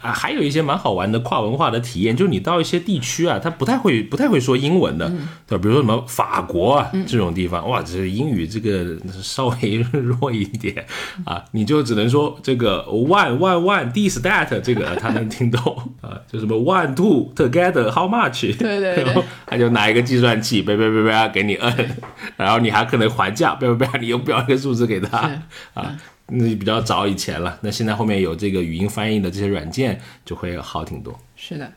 [0.00, 5.08] 啊，还有一些蛮好玩的跨文化的体验，就是你到一些地区啊，他不太会不太会说英文的，
[5.46, 5.62] 对吧？
[5.62, 10.84] 比如说什么法国啊这种地方，哇，这英语这个稍微 弱一点
[11.24, 21.96] 啊，你就只能说这个 one one one this that 这个他能听懂啊，就什么 one two together how much，对对对，他就拿一个计算器，叭叭叭叭给你摁，
[22.36, 25.30] 然后你还可能还价，叭叭叭你又标一个数字给他
[25.74, 25.96] 啊。
[26.28, 31.18] 那比较早以前了，那现在后面有这个语音翻译的这些软件，就会好挺多。
[31.36, 31.72] 是的。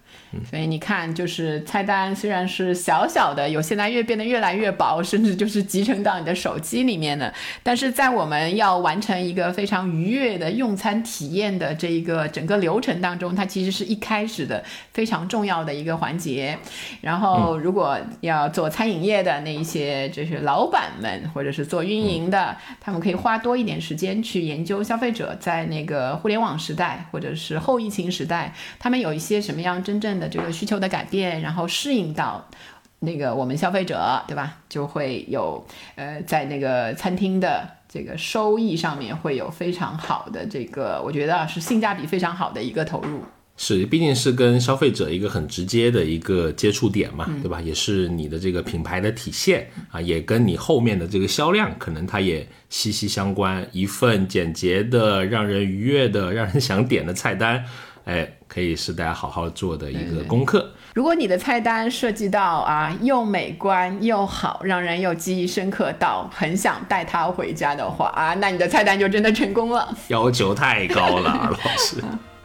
[0.49, 7.33] 所以你看，就是菜单虽然是小小的，有现在越变得越来越薄，甚至就是集成到你的手机里面的。
[7.63, 16.57] 但是在我们要完成一个非常愉悦的用餐体验的这一个整个流程当中，它其实是一开始的非常重要的一个环节。
[17.01, 30.24] 然后，如果要做餐饮业的那一些就是老板们，或者是做运营的，他们可以花多一点时间去研究消费者在那个互联网时代或者是后疫情时代，他们有一些什么样真正的。
[30.29, 32.47] 这个需求的改变，然后适应到
[32.99, 34.57] 那个我们消费者，对吧？
[34.67, 35.65] 就会有
[35.95, 43.21] 呃，在那个餐厅的这个收益上面会有非常好的这个，我觉得是性价比非常好的一个投入。
[43.57, 47.61] 是，毕竟是跟消费者一个很直接的一个接触点嘛，对吧？
[47.61, 53.65] 也是你的这个品牌的体现啊，也跟你后面的这个销量可能它也息息相关。
[53.71, 57.63] 一份简洁的、让人愉悦的、让人想点的菜单。
[58.05, 60.71] 哎，可以是大家好好做的一个功课。
[60.93, 69.91] 如果你的菜单涉及到啊，又美观又好，让人又记忆深刻到很想带它回家的话啊，那你的菜单就真的成功了。
[70.09, 71.97] 要求太高了， 老师。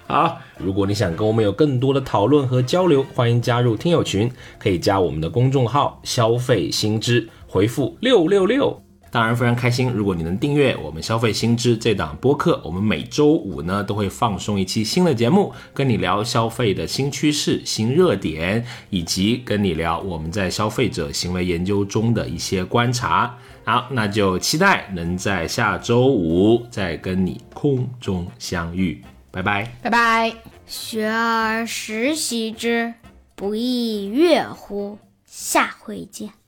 [0.07, 8.83] 好，如果你想跟我们有更多的讨论和交流，欢迎加入听友群，可以加我们的公众号“消费新知”，回复六六六。
[9.11, 23.37] 当然非常开心，如果你能订阅我们消费新知这档播客，我们每周五呢都会放送一期新的节目，跟你聊消费的新趋势、新热点，以及跟你聊我们在消费者行为研究中的一些观察。
[23.65, 30.33] 好，那就期待能在下周五再跟你空中相遇，拜拜，拜拜。
[30.67, 32.95] 学而时习之，
[33.35, 34.99] 不亦说乎？
[35.27, 36.40] 下回见。